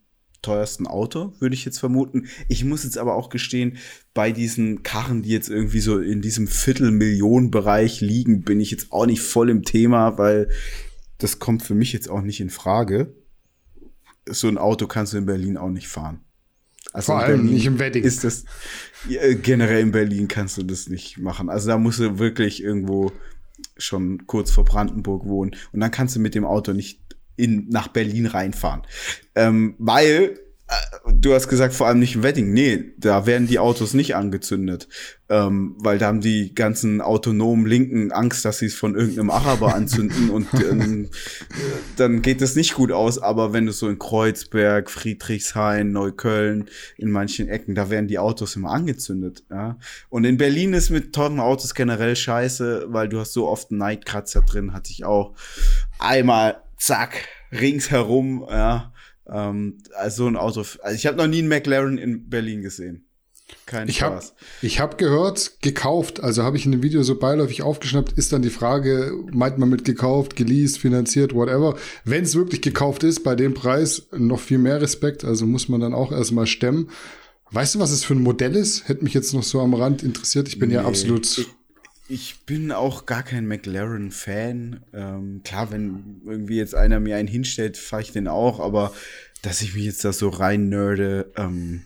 teuersten 0.41 0.87
Auto, 0.87 1.33
würde 1.39 1.55
ich 1.55 1.65
jetzt 1.65 1.79
vermuten. 1.79 2.27
Ich 2.47 2.63
muss 2.63 2.85
jetzt 2.85 2.97
aber 2.97 3.15
auch 3.15 3.29
gestehen, 3.29 3.77
bei 4.13 4.31
diesen 4.31 4.81
Karren, 4.81 5.23
die 5.23 5.31
jetzt 5.31 5.49
irgendwie 5.49 5.81
so 5.81 5.99
in 5.99 6.21
diesem 6.21 6.47
Viertelmillionen-Bereich 6.47 7.99
liegen, 7.99 8.43
bin 8.43 8.61
ich 8.61 8.71
jetzt 8.71 8.93
auch 8.93 9.05
nicht 9.05 9.21
voll 9.21 9.49
im 9.49 9.63
Thema, 9.63 10.17
weil 10.17 10.47
das 11.17 11.39
kommt 11.39 11.61
für 11.61 11.75
mich 11.75 11.91
jetzt 11.91 12.09
auch 12.09 12.21
nicht 12.21 12.39
in 12.39 12.49
Frage. 12.49 13.13
So 14.29 14.47
ein 14.47 14.57
Auto 14.57 14.87
kannst 14.87 15.11
du 15.11 15.17
in 15.17 15.25
Berlin 15.25 15.57
auch 15.57 15.69
nicht 15.69 15.89
fahren. 15.89 16.21
Also 16.93 17.11
Vor 17.11 17.19
allem 17.19 17.45
nicht 17.45 17.65
im 17.65 17.77
Wedding. 17.77 18.05
Ist 18.05 18.23
das, 18.23 18.45
generell 19.41 19.81
in 19.81 19.91
Berlin 19.91 20.29
kannst 20.29 20.57
du 20.57 20.63
das 20.63 20.87
nicht 20.87 21.17
machen. 21.17 21.49
Also 21.49 21.67
da 21.67 21.77
musst 21.77 21.99
du 21.99 22.19
wirklich 22.19 22.63
irgendwo 22.63 23.11
schon 23.77 24.25
kurz 24.27 24.51
vor 24.51 24.65
Brandenburg 24.65 25.25
wohnen 25.25 25.55
und 25.71 25.79
dann 25.79 25.91
kannst 25.91 26.15
du 26.15 26.19
mit 26.19 26.35
dem 26.35 26.45
Auto 26.45 26.73
nicht 26.73 27.01
in, 27.35 27.67
nach 27.69 27.89
Berlin 27.89 28.25
reinfahren. 28.25 28.83
Ähm, 29.35 29.75
weil 29.77 30.39
du 31.07 31.33
hast 31.33 31.47
gesagt, 31.47 31.73
vor 31.73 31.87
allem 31.87 31.99
nicht 31.99 32.15
im 32.15 32.23
Wedding. 32.23 32.51
Nee, 32.51 32.93
da 32.97 33.25
werden 33.25 33.47
die 33.47 33.59
Autos 33.59 33.93
nicht 33.93 34.15
angezündet. 34.15 34.87
Ähm, 35.27 35.75
weil 35.79 35.97
da 35.97 36.07
haben 36.07 36.21
die 36.21 36.53
ganzen 36.53 37.01
autonomen 37.01 37.65
Linken 37.65 38.11
Angst, 38.11 38.45
dass 38.45 38.59
sie 38.59 38.67
es 38.67 38.75
von 38.75 38.95
irgendeinem 38.95 39.31
Araber 39.31 39.73
anzünden 39.73 40.29
und 40.29 40.47
ähm, 40.53 41.09
dann 41.95 42.21
geht 42.21 42.43
es 42.43 42.55
nicht 42.55 42.75
gut 42.75 42.91
aus. 42.91 43.17
Aber 43.17 43.53
wenn 43.53 43.65
du 43.65 43.71
so 43.71 43.89
in 43.89 43.97
Kreuzberg, 43.97 44.89
Friedrichshain, 44.89 45.91
Neukölln, 45.91 46.69
in 46.97 47.09
manchen 47.09 47.47
Ecken, 47.47 47.75
da 47.75 47.89
werden 47.89 48.07
die 48.07 48.19
Autos 48.19 48.55
immer 48.55 48.71
angezündet. 48.71 49.43
Ja? 49.49 49.77
Und 50.09 50.25
in 50.25 50.37
Berlin 50.37 50.73
ist 50.73 50.89
mit 50.89 51.13
teuren 51.13 51.39
Autos 51.39 51.73
generell 51.73 52.15
scheiße, 52.15 52.85
weil 52.89 53.09
du 53.09 53.19
hast 53.19 53.33
so 53.33 53.47
oft 53.47 53.71
einen 53.71 53.79
Neidkratzer 53.79 54.41
drin, 54.41 54.73
hatte 54.73 54.91
ich 54.91 55.05
auch. 55.05 55.33
Einmal, 55.97 56.61
zack, 56.77 57.27
ringsherum, 57.51 58.45
ja 58.49 58.91
ähm, 59.29 59.77
also 59.95 60.27
ein 60.27 60.35
Auto. 60.35 60.59
Also 60.59 60.95
ich 60.95 61.05
habe 61.05 61.17
noch 61.17 61.27
nie 61.27 61.39
einen 61.39 61.47
McLaren 61.47 61.97
in 61.97 62.29
Berlin 62.29 62.61
gesehen. 62.61 63.07
Kein 63.67 63.87
ich 63.87 63.97
Spaß. 63.97 64.29
Hab, 64.29 64.63
ich 64.63 64.79
habe 64.79 64.97
gehört, 64.97 65.61
gekauft, 65.61 66.19
also 66.19 66.43
habe 66.43 66.57
ich 66.57 66.65
in 66.65 66.71
dem 66.71 66.81
Video 66.81 67.03
so 67.03 67.19
beiläufig 67.19 67.61
aufgeschnappt, 67.61 68.13
ist 68.13 68.33
dann 68.33 68.41
die 68.41 68.49
Frage, 68.49 69.13
meint 69.31 69.59
man 69.59 69.69
mit 69.69 69.85
gekauft, 69.85 70.35
geleast, 70.35 70.79
finanziert, 70.79 71.35
whatever. 71.35 71.77
Wenn 72.05 72.23
es 72.23 72.35
wirklich 72.35 72.61
gekauft 72.61 73.03
ist, 73.03 73.23
bei 73.23 73.35
dem 73.35 73.53
Preis 73.53 74.07
noch 74.11 74.39
viel 74.39 74.57
mehr 74.57 74.81
Respekt, 74.81 75.23
also 75.23 75.45
muss 75.45 75.69
man 75.69 75.79
dann 75.79 75.93
auch 75.93 76.11
erstmal 76.11 76.47
stemmen. 76.47 76.89
Weißt 77.51 77.75
du, 77.75 77.79
was 77.79 77.91
es 77.91 78.03
für 78.03 78.15
ein 78.15 78.23
Modell 78.23 78.55
ist? 78.55 78.87
Hätte 78.87 79.03
mich 79.03 79.13
jetzt 79.13 79.33
noch 79.33 79.43
so 79.43 79.61
am 79.61 79.75
Rand 79.75 80.01
interessiert. 80.01 80.47
Ich 80.47 80.57
bin 80.57 80.69
nee, 80.69 80.75
ja 80.75 80.85
absolut 80.85 81.25
ich 81.37 81.47
bin 82.45 82.71
auch 82.71 83.05
gar 83.05 83.23
kein 83.23 83.47
McLaren-Fan. 83.47 84.81
Ähm, 84.93 85.41
klar, 85.43 85.71
wenn 85.71 86.21
irgendwie 86.25 86.57
jetzt 86.57 86.75
einer 86.75 86.99
mir 86.99 87.17
einen 87.17 87.27
hinstellt, 87.27 87.77
fahre 87.77 88.03
ich 88.03 88.11
den 88.11 88.27
auch, 88.27 88.59
aber 88.59 88.93
dass 89.41 89.61
ich 89.61 89.73
mich 89.75 89.85
jetzt 89.85 90.05
da 90.05 90.13
so 90.13 90.29
rein 90.29 90.69
nerde, 90.69 91.31
ähm, 91.35 91.83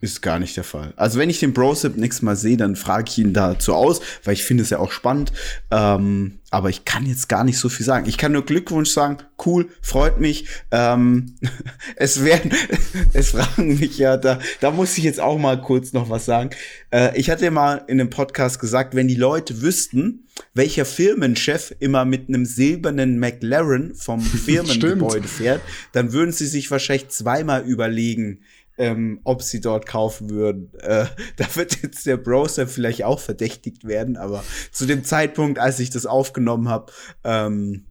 ist 0.00 0.20
gar 0.22 0.38
nicht 0.38 0.56
der 0.56 0.64
Fall. 0.64 0.92
Also 0.96 1.18
wenn 1.18 1.30
ich 1.30 1.40
den 1.40 1.52
Brosip 1.52 1.96
nächstes 1.96 2.22
Mal 2.22 2.36
sehe, 2.36 2.56
dann 2.56 2.76
frage 2.76 3.04
ich 3.08 3.18
ihn 3.18 3.32
dazu 3.32 3.74
aus, 3.74 4.00
weil 4.24 4.34
ich 4.34 4.44
finde 4.44 4.62
es 4.62 4.70
ja 4.70 4.78
auch 4.78 4.92
spannend. 4.92 5.32
Ähm, 5.70 6.38
aber 6.50 6.70
ich 6.70 6.84
kann 6.84 7.06
jetzt 7.06 7.28
gar 7.28 7.44
nicht 7.44 7.58
so 7.58 7.68
viel 7.68 7.84
sagen. 7.84 8.08
Ich 8.08 8.18
kann 8.18 8.32
nur 8.32 8.44
Glückwunsch 8.44 8.90
sagen, 8.90 9.18
cool, 9.44 9.68
freut 9.82 10.20
mich. 10.20 10.46
Ähm, 10.70 11.34
es 11.96 12.24
werden, 12.24 12.52
es 13.12 13.30
fragen 13.30 13.78
mich 13.78 13.98
ja, 13.98 14.16
da, 14.16 14.38
da 14.60 14.70
muss 14.70 14.96
ich 14.96 15.04
jetzt 15.04 15.20
auch 15.20 15.38
mal 15.38 15.60
kurz 15.60 15.92
noch 15.92 16.08
was 16.08 16.24
sagen. 16.24 16.50
Äh, 16.90 17.18
ich 17.18 17.30
hatte 17.30 17.44
ja 17.44 17.50
mal 17.50 17.82
in 17.88 18.00
einem 18.00 18.10
Podcast 18.10 18.60
gesagt, 18.60 18.94
wenn 18.94 19.08
die 19.08 19.16
Leute 19.16 19.60
wüssten, 19.60 20.26
welcher 20.54 20.84
Firmenchef 20.84 21.74
immer 21.78 22.04
mit 22.04 22.28
einem 22.28 22.44
silbernen 22.44 23.18
McLaren 23.18 23.94
vom 23.94 24.20
Firmengebäude 24.46 25.28
fährt, 25.28 25.62
dann 25.92 26.12
würden 26.12 26.32
sie 26.32 26.46
sich 26.46 26.70
wahrscheinlich 26.70 27.08
zweimal 27.08 27.64
überlegen, 27.64 28.40
ähm, 28.78 29.20
ob 29.24 29.42
sie 29.42 29.60
dort 29.60 29.86
kaufen 29.86 30.30
würden. 30.30 30.72
Äh, 30.80 31.06
da 31.36 31.56
wird 31.56 31.82
jetzt 31.82 32.06
der 32.06 32.16
Browser 32.16 32.66
vielleicht 32.66 33.04
auch 33.04 33.20
verdächtigt 33.20 33.84
werden, 33.84 34.16
aber 34.16 34.44
zu 34.72 34.86
dem 34.86 35.04
Zeitpunkt, 35.04 35.58
als 35.58 35.78
ich 35.80 35.90
das 35.90 36.06
aufgenommen 36.06 36.68
habe, 36.68 36.92
ähm, 37.24 37.86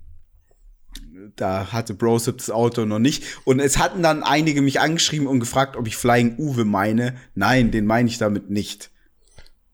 da 1.36 1.72
hatte 1.72 1.94
Brosip 1.94 2.38
das 2.38 2.50
Auto 2.50 2.86
noch 2.86 3.00
nicht. 3.00 3.24
Und 3.44 3.60
es 3.60 3.78
hatten 3.78 4.02
dann 4.02 4.24
einige 4.24 4.62
mich 4.62 4.80
angeschrieben 4.80 5.28
und 5.28 5.40
gefragt, 5.40 5.76
ob 5.76 5.88
ich 5.88 5.98
Flying 5.98 6.38
Uwe 6.38 6.66
meine. 6.66 7.16
Nein, 7.34 7.72
den 7.72 7.86
meine 7.86 8.08
ich 8.08 8.18
damit 8.18 8.50
nicht. 8.50 8.92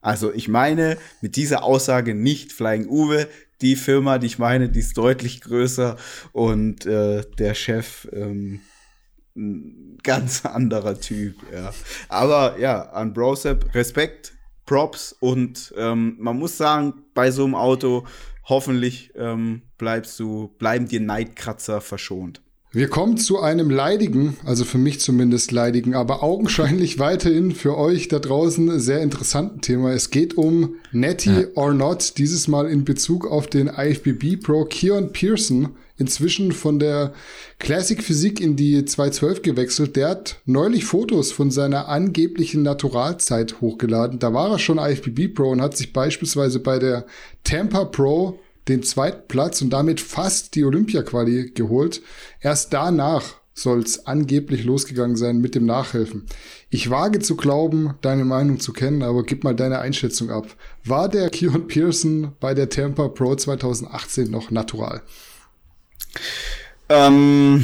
Also 0.02 0.34
ich 0.34 0.48
meine 0.48 0.98
mit 1.22 1.36
dieser 1.36 1.64
Aussage 1.64 2.16
nicht 2.16 2.52
Flying 2.52 2.88
Uwe. 2.88 3.28
Die 3.62 3.76
Firma, 3.76 4.18
die 4.18 4.26
ich 4.26 4.40
meine, 4.40 4.70
die 4.70 4.80
ist 4.80 4.98
deutlich 4.98 5.42
größer 5.42 5.96
und 6.32 6.88
äh, 6.88 7.24
der 7.38 7.54
Chef 7.54 8.08
ähm, 8.12 8.62
ein 9.36 9.98
ganz 10.04 10.46
anderer 10.46 11.00
Typ, 11.00 11.36
ja. 11.54 11.74
Aber 12.10 12.60
ja, 12.60 12.90
an 12.92 13.14
Brosep 13.14 13.74
Respekt, 13.74 14.34
Props 14.66 15.16
und 15.20 15.74
ähm, 15.78 16.16
man 16.20 16.38
muss 16.38 16.58
sagen, 16.58 17.06
bei 17.14 17.32
so 17.32 17.44
einem 17.44 17.56
Auto 17.56 18.06
hoffentlich 18.46 19.12
ähm, 19.16 19.64
bleibst 19.78 20.20
du, 20.20 20.50
bleiben 20.58 20.88
dir 20.88 21.00
Neidkratzer 21.00 21.82
verschont. 21.82 22.42
Wir 22.74 22.88
kommen 22.88 23.18
zu 23.18 23.42
einem 23.42 23.70
leidigen, 23.70 24.38
also 24.46 24.64
für 24.64 24.78
mich 24.78 25.02
zumindest 25.02 25.52
leidigen, 25.52 25.94
aber 25.94 26.24
augenscheinlich 26.24 27.00
weiterhin 27.00 27.52
für 27.52 27.78
euch 27.78 28.08
da 28.08 28.18
draußen 28.18 28.80
sehr 28.80 29.02
interessanten 29.02 29.60
Thema. 29.60 29.92
Es 29.92 30.10
geht 30.10 30.38
um 30.38 30.76
Netty 30.94 31.32
ja. 31.32 31.48
or 31.56 31.74
Not, 31.74 32.18
dieses 32.18 32.48
Mal 32.48 32.70
in 32.70 32.86
Bezug 32.86 33.28
auf 33.28 33.48
den 33.48 33.68
IFBB 33.68 34.42
Pro 34.42 34.64
Keon 34.64 35.12
Pearson, 35.12 35.76
inzwischen 35.98 36.54
von 36.54 36.80
der 36.80 37.12
Classic 37.60 38.02
Physik 38.02 38.40
in 38.40 38.56
die 38.56 38.86
212 38.86 39.42
gewechselt. 39.42 39.98
Der 39.98 40.08
hat 40.08 40.38
neulich 40.46 40.86
Fotos 40.86 41.34
von 41.34 41.52
seiner 41.52 41.90
angeblichen 41.90 42.64
Naturalzeit 42.64 43.60
hochgeladen. 43.60 44.20
Da 44.20 44.34
war 44.34 44.50
er 44.50 44.60
schon 44.60 44.78
IFBB 44.78 45.36
Pro 45.36 45.50
und 45.50 45.62
hat 45.62 45.76
sich 45.76 45.92
beispielsweise 45.92 46.62
bei 46.62 46.80
der 46.80 47.06
Tampa 47.44 47.84
Pro 47.84 48.40
den 48.72 48.84
zweiten 48.84 49.28
Platz 49.28 49.62
und 49.62 49.70
damit 49.70 50.02
fast 50.02 50.56
die 50.56 50.64
Olympia-Quali 50.64 51.52
geholt. 51.52 52.02
Erst 52.40 52.74
danach 52.74 53.42
soll 53.54 53.80
es 53.80 54.06
angeblich 54.08 54.64
losgegangen 54.64 55.18
sein 55.18 55.40
mit 55.40 55.56
dem 55.56 55.66
Nachhelfen. 55.66 56.26
Ich 56.70 56.90
wage 56.90 57.20
zu 57.20 57.36
glauben, 57.36 57.96
deine 58.02 58.26
Meinung 58.26 58.60
zu 58.60 58.74
kennen, 58.74 59.04
aber 59.04 59.24
gib 59.24 59.44
mal 59.44 59.56
deine 59.56 59.80
Einschätzung 59.80 60.30
ab. 60.30 60.48
War 60.86 61.10
der 61.10 61.30
Keon 61.30 61.68
Pearson 61.68 62.32
bei 62.40 62.54
der 62.54 62.70
Tampa 62.70 63.10
Pro 63.10 63.36
2018 63.36 64.32
noch 64.32 64.52
natural? 64.52 65.02
Ähm, 66.90 67.64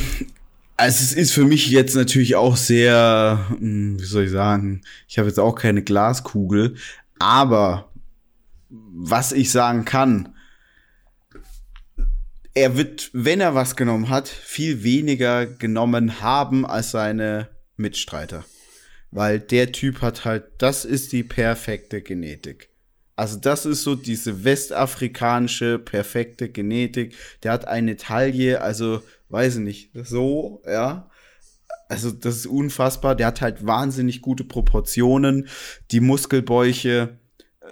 also 0.76 1.04
es 1.04 1.13
ist 1.13 1.32
für 1.32 1.46
mich 1.46 1.70
jetzt 1.70 1.96
natürlich 1.96 2.36
auch 2.36 2.58
sehr, 2.58 3.46
hm, 3.58 4.00
wie 4.00 4.06
soll 4.06 4.26
ich 4.26 4.32
sagen, 4.32 4.82
ich 5.08 5.17
habe 5.17 5.30
jetzt 5.30 5.39
auch 5.39 5.56
keine 5.56 5.84
Glaskugel, 5.84 6.76
aber 7.17 7.89
was 8.70 9.32
ich 9.32 9.52
sagen 9.52 9.86
kann, 9.86 10.36
er 12.58 12.76
wird, 12.76 13.12
wenn 13.13 13.39
er 13.39 13.54
was 13.54 13.76
genommen 13.76 14.10
hat, 14.10 14.28
viel 14.28 14.84
weniger 14.84 15.46
genommen 15.46 16.22
haben 16.22 16.65
als 16.65 16.91
seine 16.91 17.50
Mitstreiter. 17.76 18.46
Weil 19.12 19.39
der 19.39 19.72
Typ 19.72 20.02
hat 20.02 20.26
halt, 20.26 20.46
das 20.58 20.84
ist 20.84 21.12
die 21.12 21.24
perfekte 21.24 22.02
Genetik. 22.02 22.70
Also 23.15 23.38
das 23.38 23.65
ist 23.65 23.84
so 23.84 23.96
diese 23.96 24.43
westafrikanische 24.43 25.80
perfekte 25.80 26.50
Genetik. 26.50 27.15
Der 27.43 27.52
hat 27.52 27.67
eine 27.67 27.96
Taille, 27.96 28.62
also 28.62 29.02
weiß 29.30 29.58
ich 29.58 29.62
nicht, 29.62 29.91
so, 29.93 30.62
ja. 30.65 31.10
Also 31.89 32.12
das 32.12 32.38
ist 32.38 32.48
unfassbar. 32.48 33.15
Der 33.15 33.28
hat 33.28 33.41
halt 33.41 33.65
wahnsinnig 33.65 34.22
gute 34.22 34.43
Proportionen. 34.43 35.48
Die 35.91 36.00
Muskelbäuche, 36.00 37.17
äh, 37.62 37.65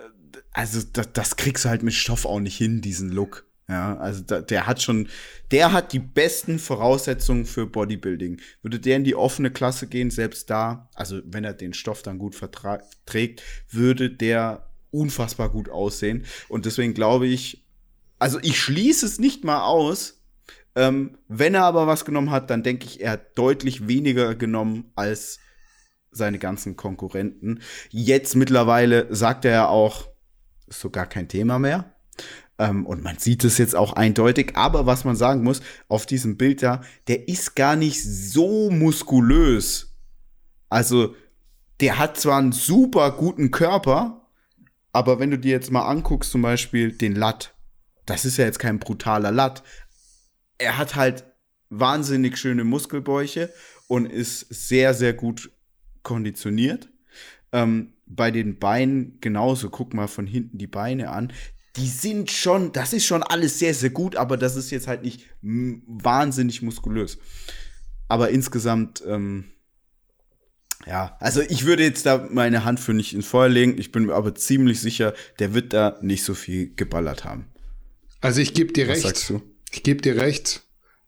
also 0.52 0.82
das, 0.93 1.12
das 1.12 1.36
kriegst 1.36 1.65
du 1.65 1.69
halt 1.69 1.84
mit 1.84 1.93
Stoff 1.93 2.26
auch 2.26 2.39
nicht 2.39 2.58
hin, 2.58 2.82
diesen 2.82 3.10
Look. 3.10 3.44
Ja, 3.67 3.97
also 3.97 4.21
da, 4.21 4.41
der 4.41 4.67
hat 4.67 4.82
schon, 4.82 5.10
der 5.51 5.71
hat 5.71 5.91
die 5.91 5.99
besten 5.99 6.60
Voraussetzungen 6.60 7.45
für 7.45 7.65
Bodybuilding. 7.65 8.39
Würde 8.62 8.80
der 8.80 8.97
in 8.97 9.04
die 9.04 9.15
offene 9.15 9.49
Klasse 9.49 9.88
gehen, 9.88 10.12
selbst 10.12 10.49
da, 10.51 10.89
also 10.93 11.19
wenn 11.25 11.43
er 11.43 11.54
den 11.54 11.73
Stoff 11.73 12.04
dann 12.04 12.19
gut 12.19 12.36
verträgt, 12.36 13.41
würde 13.71 14.12
der 14.12 14.69
unfassbar 14.91 15.49
gut 15.49 15.69
aussehen. 15.69 16.25
Und 16.47 16.65
deswegen 16.65 16.93
glaube 16.93 17.25
ich, 17.28 17.65
also 18.19 18.39
ich 18.41 18.60
schließe 18.60 19.06
es 19.06 19.19
nicht 19.19 19.43
mal 19.43 19.65
aus. 19.65 20.21
Ähm, 20.75 21.17
wenn 21.28 21.56
er 21.56 21.63
aber 21.63 21.88
was 21.88 22.06
genommen 22.06 22.32
hat, 22.32 22.49
dann 22.49 22.63
denke 22.63 22.86
ich, 22.86 23.01
er 23.01 23.12
hat 23.12 23.38
deutlich 23.38 23.88
weniger 23.88 24.36
genommen 24.36 24.91
als 24.95 25.39
seine 26.12 26.38
ganzen 26.38 26.75
Konkurrenten. 26.75 27.62
Jetzt 27.89 28.36
mittlerweile 28.36 29.13
sagt 29.13 29.45
er 29.45 29.51
ja 29.51 29.67
auch, 29.67 30.08
ist 30.67 30.82
so 30.82 30.89
gar 30.89 31.08
kein 31.08 31.28
Thema 31.28 31.60
mehr. 31.60 31.95
Ähm, 32.58 32.86
und 32.86 33.04
man 33.04 33.18
sieht 33.18 33.44
es 33.44 33.58
jetzt 33.58 33.76
auch 33.76 33.94
eindeutig. 33.94 34.56
Aber 34.56 34.86
was 34.86 35.04
man 35.04 35.15
sagen 35.15 35.44
muss, 35.44 35.62
auf 35.88 36.06
diesem 36.06 36.38
Bild 36.38 36.63
da, 36.63 36.82
der 37.08 37.28
ist 37.28 37.56
gar 37.56 37.76
nicht 37.76 38.02
so 38.04 38.70
muskulös. 38.70 39.96
Also, 40.70 41.15
der 41.82 41.98
hat 41.98 42.18
zwar 42.18 42.39
einen 42.39 42.54
super 42.54 43.12
guten 43.12 43.52
Körper, 43.52 44.30
aber 44.94 45.20
wenn 45.20 45.32
du 45.32 45.38
dir 45.38 45.52
jetzt 45.52 45.72
mal 45.72 45.88
anguckst, 45.88 46.32
zum 46.32 46.41
Beispiel 46.41 46.94
den 46.94 47.15
Latt, 47.15 47.54
das 48.06 48.24
ist 48.24 48.38
ja 48.38 48.46
jetzt 48.46 48.60
kein 48.60 48.80
brutaler 48.80 49.32
Latt. 49.32 49.63
Er 50.58 50.78
hat 50.78 50.96
halt 50.96 51.26
wahnsinnig 51.70 52.38
schöne 52.38 52.63
Muskelbäuche 52.63 53.52
und 53.88 54.06
ist 54.06 54.48
sehr, 54.50 54.94
sehr 54.94 55.13
gut 55.13 55.52
konditioniert. 56.04 56.89
Ähm, 57.52 57.94
bei 58.06 58.32
den 58.32 58.60
Beinen 58.60 59.20
genauso. 59.20 59.70
Guck 59.70 59.94
mal 59.94 60.08
von 60.08 60.28
hinten 60.28 60.58
die 60.58 60.68
Beine 60.68 61.10
an 61.10 61.34
die 61.78 61.88
sind 61.88 62.32
schon, 62.32 62.72
das 62.72 62.94
ist 62.94 63.06
schon 63.06 63.24
alles 63.24 63.60
sehr, 63.60 63.74
sehr 63.74 63.90
gut, 63.90 64.16
aber 64.16 64.38
das 64.38 64.56
ist 64.56 64.72
jetzt 64.72 64.88
halt 64.88 65.04
nicht 65.04 65.26
wahnsinnig 65.42 66.62
muskulös. 66.62 67.18
Aber 68.08 68.30
insgesamt, 68.30 69.04
ähm, 69.08 69.46
ja, 70.86 71.18
also 71.20 71.42
ich 71.42 71.66
würde 71.66 71.84
jetzt 71.84 72.06
da 72.06 72.28
meine 72.30 72.64
Hand 72.64 72.80
für 72.80 72.94
nicht 72.94 73.14
ins 73.14 73.26
Feuer 73.26 73.50
legen. 73.50 73.78
Ich 73.78 73.92
bin 73.92 74.06
mir 74.06 74.14
aber 74.14 74.36
ziemlich 74.36 74.80
sicher, 74.80 75.14
der 75.40 75.54
wird 75.54 75.74
da 75.74 75.98
nicht 76.02 76.24
so 76.24 76.34
viel 76.34 76.74
geballert 76.76 77.26
haben. 77.26 77.48
Also 78.22 78.42
ich 78.42 78.54
gebe 78.54 78.72
dir 78.72 78.88
Was 78.88 78.98
recht. 78.98 79.08
Sagst 79.08 79.30
du? 79.30 79.42
Ich 79.72 79.84
gebe 79.84 80.02
dir 80.02 80.16
recht. 80.16 80.62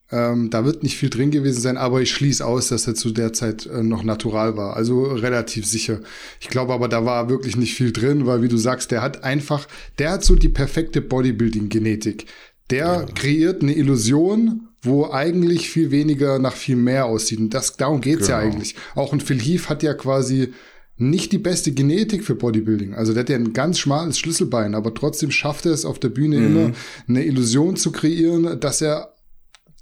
Ähm, 0.10 0.50
da 0.50 0.64
wird 0.64 0.84
nicht 0.84 0.98
viel 0.98 1.10
drin 1.10 1.32
gewesen 1.32 1.60
sein, 1.60 1.78
aber 1.78 2.02
ich 2.02 2.12
schließe 2.12 2.46
aus, 2.46 2.70
dass 2.70 2.88
er 2.88 2.96
zu 2.96 3.12
der 3.12 3.34
Zeit 3.34 3.66
äh, 3.66 3.84
noch 3.84 4.04
natural 4.04 4.56
war. 4.56 4.76
Also 4.78 5.04
relativ 5.04 5.66
sicher. 5.66 6.00
Ich 6.40 6.48
glaube 6.48 6.74
aber, 6.74 6.88
da 6.88 7.04
war 7.04 7.30
wirklich 7.30 7.58
nicht 7.58 7.76
viel 7.76 7.92
drin, 7.92 8.26
weil 8.26 8.42
wie 8.42 8.48
du 8.48 8.58
sagst, 8.58 8.92
der 8.92 9.02
hat 9.02 9.24
einfach, 9.24 9.68
der 10.00 10.12
hat 10.12 10.24
so 10.24 10.36
die 10.36 10.50
perfekte 10.50 11.02
Bodybuilding-Genetik. 11.02 12.26
Der 12.70 12.86
ja. 12.86 13.06
kreiert 13.16 13.62
eine 13.62 13.76
Illusion, 13.76 14.70
wo 14.82 15.12
eigentlich 15.12 15.70
viel 15.70 15.92
weniger 15.92 16.40
nach 16.40 16.56
viel 16.56 16.78
mehr 16.78 17.06
aussieht. 17.06 17.40
Und 17.40 17.54
das, 17.54 17.76
darum 17.76 18.00
geht's 18.00 18.28
genau. 18.28 18.40
ja 18.40 18.46
eigentlich. 18.46 18.76
Auch 18.96 19.12
ein 19.12 19.20
Phil 19.20 19.42
Heath 19.42 19.68
hat 19.68 19.84
ja 19.84 19.94
quasi 19.94 20.54
nicht 20.98 21.32
die 21.32 21.38
beste 21.38 21.74
Genetik 21.74 22.24
für 22.24 22.36
Bodybuilding. 22.36 22.96
Also 22.96 23.14
der 23.14 23.22
hat 23.22 23.30
ja 23.30 23.36
ein 23.36 23.54
ganz 23.54 23.78
schmales 23.78 24.18
Schlüsselbein, 24.18 24.74
aber 24.74 24.94
trotzdem 24.94 25.32
schafft 25.32 25.66
er 25.66 25.74
es 25.74 25.86
auf 25.86 26.00
der 26.00 26.10
Bühne 26.10 26.40
mhm. 26.40 26.46
immer, 26.46 26.72
eine 27.08 27.26
Illusion 27.26 27.76
zu 27.76 27.92
kreieren, 27.92 28.60
dass 28.60 28.82
er 28.82 29.14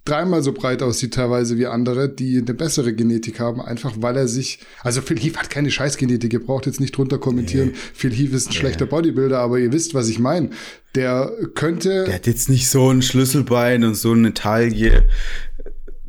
dreimal 0.06 0.44
so 0.44 0.54
breit 0.54 0.84
aussieht 0.84 1.16
teilweise 1.16 1.58
wie 1.58 1.66
andere, 1.66 2.08
die 2.08 2.38
eine 2.38 2.54
bessere 2.54 2.94
Genetik 2.94 3.40
haben, 3.40 3.60
einfach 3.60 3.96
weil 4.00 4.16
er 4.16 4.28
sich, 4.28 4.60
also 4.84 5.02
Phil 5.02 5.20
Heath 5.20 5.38
hat 5.38 5.50
keine 5.50 5.72
Scheißgenetik, 5.72 6.32
ihr 6.32 6.46
braucht 6.46 6.68
jetzt 6.68 6.80
nicht 6.80 6.96
drunter 6.96 7.18
kommentieren, 7.18 7.70
nee. 7.70 7.78
Phil 7.94 8.14
Heath 8.14 8.34
ist 8.34 8.48
ein 8.48 8.50
nee. 8.52 8.60
schlechter 8.60 8.86
Bodybuilder, 8.86 9.40
aber 9.40 9.58
ihr 9.60 9.74
wisst, 9.74 9.96
was 9.96 10.08
ich 10.08 10.20
meine. 10.20 10.52
Der 10.94 11.32
könnte... 11.56 12.06
Der 12.06 12.16
hat 12.16 12.28
jetzt 12.28 12.50
nicht 12.50 12.70
so 12.70 12.90
ein 12.90 13.02
Schlüsselbein 13.02 13.84
und 13.84 13.96
so 13.96 14.12
eine 14.12 14.34
Taille. 14.34 15.08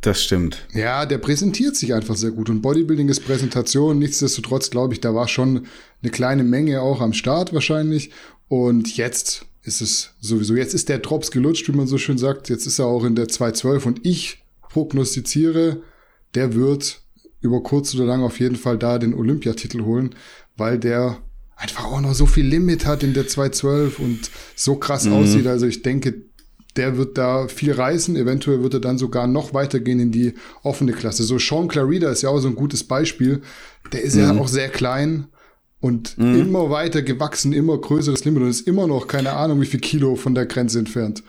Das 0.01 0.23
stimmt. 0.23 0.67
Ja, 0.73 1.05
der 1.05 1.17
präsentiert 1.17 1.75
sich 1.75 1.93
einfach 1.93 2.15
sehr 2.15 2.31
gut. 2.31 2.49
Und 2.49 2.61
Bodybuilding 2.61 3.09
ist 3.09 3.25
Präsentation. 3.25 3.97
Nichtsdestotrotz 3.99 4.69
glaube 4.69 4.93
ich, 4.93 5.01
da 5.01 5.13
war 5.13 5.27
schon 5.27 5.65
eine 6.01 6.11
kleine 6.11 6.43
Menge 6.43 6.81
auch 6.81 7.01
am 7.01 7.13
Start 7.13 7.51
wahrscheinlich. 7.51 8.11
Und 8.47 8.95
jetzt 8.95 9.46
ist 9.67 9.81
es 9.81 10.11
sowieso. 10.21 10.55
Jetzt 10.55 10.73
ist 10.73 10.87
der 10.87 10.99
Drops 10.99 11.29
gelutscht, 11.29 11.67
wie 11.67 11.75
man 11.75 11.87
so 11.87 11.97
schön 11.97 12.17
sagt. 12.17 12.49
Jetzt 12.49 12.65
ist 12.65 12.79
er 12.79 12.85
auch 12.85 13.03
in 13.03 13.15
der 13.15 13.27
212 13.27 13.85
und 13.85 14.05
ich 14.05 14.43
prognostiziere, 14.69 15.81
der 16.35 16.55
wird 16.55 17.01
über 17.41 17.61
kurz 17.61 17.93
oder 17.93 18.05
lang 18.05 18.23
auf 18.23 18.39
jeden 18.39 18.55
Fall 18.55 18.77
da 18.77 18.97
den 18.97 19.13
Olympiatitel 19.13 19.83
holen, 19.83 20.15
weil 20.55 20.79
der 20.79 21.17
einfach 21.57 21.85
auch 21.85 21.99
noch 21.99 22.13
so 22.13 22.25
viel 22.25 22.45
Limit 22.45 22.85
hat 22.85 23.03
in 23.03 23.13
der 23.13 23.27
212 23.27 23.99
und 23.99 24.31
so 24.55 24.75
krass 24.75 25.05
mhm. 25.05 25.13
aussieht. 25.13 25.47
Also 25.47 25.67
ich 25.67 25.81
denke, 25.81 26.21
der 26.77 26.95
wird 26.95 27.17
da 27.17 27.47
viel 27.49 27.73
reißen. 27.73 28.15
Eventuell 28.15 28.63
wird 28.63 28.75
er 28.75 28.79
dann 28.79 28.97
sogar 28.97 29.27
noch 29.27 29.53
weitergehen 29.53 29.99
in 29.99 30.11
die 30.11 30.33
offene 30.63 30.93
Klasse. 30.93 31.23
So 31.23 31.39
Sean 31.39 31.67
Clarida 31.67 32.09
ist 32.09 32.21
ja 32.21 32.29
auch 32.29 32.39
so 32.39 32.47
ein 32.47 32.55
gutes 32.55 32.85
Beispiel. 32.85 33.41
Der 33.91 34.01
ist 34.01 34.15
mhm. 34.15 34.21
ja 34.21 34.37
auch 34.37 34.47
sehr 34.47 34.69
klein 34.69 35.27
und 35.79 36.17
mhm. 36.17 36.39
immer 36.39 36.69
weiter 36.69 37.01
gewachsen, 37.01 37.53
immer 37.53 37.77
größeres 37.77 38.25
Limit 38.25 38.43
und 38.43 38.49
ist 38.49 38.67
immer 38.67 38.87
noch 38.87 39.07
keine 39.07 39.33
Ahnung, 39.33 39.61
wie 39.61 39.65
viel 39.65 39.79
Kilo 39.79 40.15
von 40.15 40.35
der 40.35 40.45
Grenze 40.45 40.79
entfernt. 40.79 41.23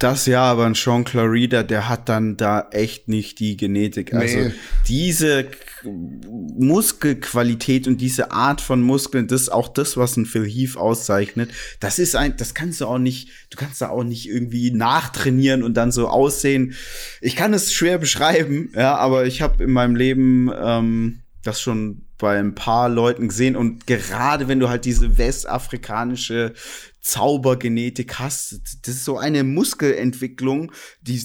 Das 0.00 0.24
ja, 0.24 0.44
aber 0.44 0.64
ein 0.64 0.74
Sean 0.74 1.04
Clarida, 1.04 1.62
der 1.62 1.90
hat 1.90 2.08
dann 2.08 2.38
da 2.38 2.68
echt 2.70 3.08
nicht 3.08 3.38
die 3.38 3.58
Genetik. 3.58 4.14
Also 4.14 4.38
nee. 4.38 4.52
diese 4.88 5.44
Muskelqualität 5.84 7.86
und 7.86 8.00
diese 8.00 8.32
Art 8.32 8.62
von 8.62 8.80
Muskeln, 8.80 9.28
das 9.28 9.42
ist 9.42 9.48
auch 9.50 9.68
das, 9.68 9.98
was 9.98 10.16
ein 10.16 10.24
Phil 10.24 10.48
Heath 10.48 10.78
auszeichnet. 10.78 11.50
Das 11.80 11.98
ist 11.98 12.16
ein, 12.16 12.34
das 12.38 12.54
kannst 12.54 12.80
du 12.80 12.86
auch 12.86 12.96
nicht, 12.96 13.28
du 13.50 13.58
kannst 13.58 13.82
da 13.82 13.90
auch 13.90 14.02
nicht 14.02 14.26
irgendwie 14.26 14.70
nachtrainieren 14.70 15.62
und 15.62 15.74
dann 15.74 15.92
so 15.92 16.08
aussehen. 16.08 16.72
Ich 17.20 17.36
kann 17.36 17.52
es 17.52 17.74
schwer 17.74 17.98
beschreiben, 17.98 18.72
ja, 18.74 18.96
aber 18.96 19.26
ich 19.26 19.42
habe 19.42 19.64
in 19.64 19.70
meinem 19.70 19.96
Leben 19.96 20.50
ähm, 20.58 21.20
das 21.42 21.60
schon 21.60 22.06
bei 22.20 22.38
ein 22.38 22.54
paar 22.54 22.88
Leuten 22.88 23.28
gesehen 23.28 23.56
und 23.56 23.86
gerade 23.86 24.48
wenn 24.48 24.60
du 24.60 24.68
halt 24.68 24.84
diese 24.84 25.18
westafrikanische 25.18 26.54
Zaubergenetik 27.00 28.18
hast, 28.18 28.60
das 28.82 28.94
ist 28.94 29.04
so 29.04 29.18
eine 29.18 29.42
Muskelentwicklung, 29.42 30.72
die 31.00 31.22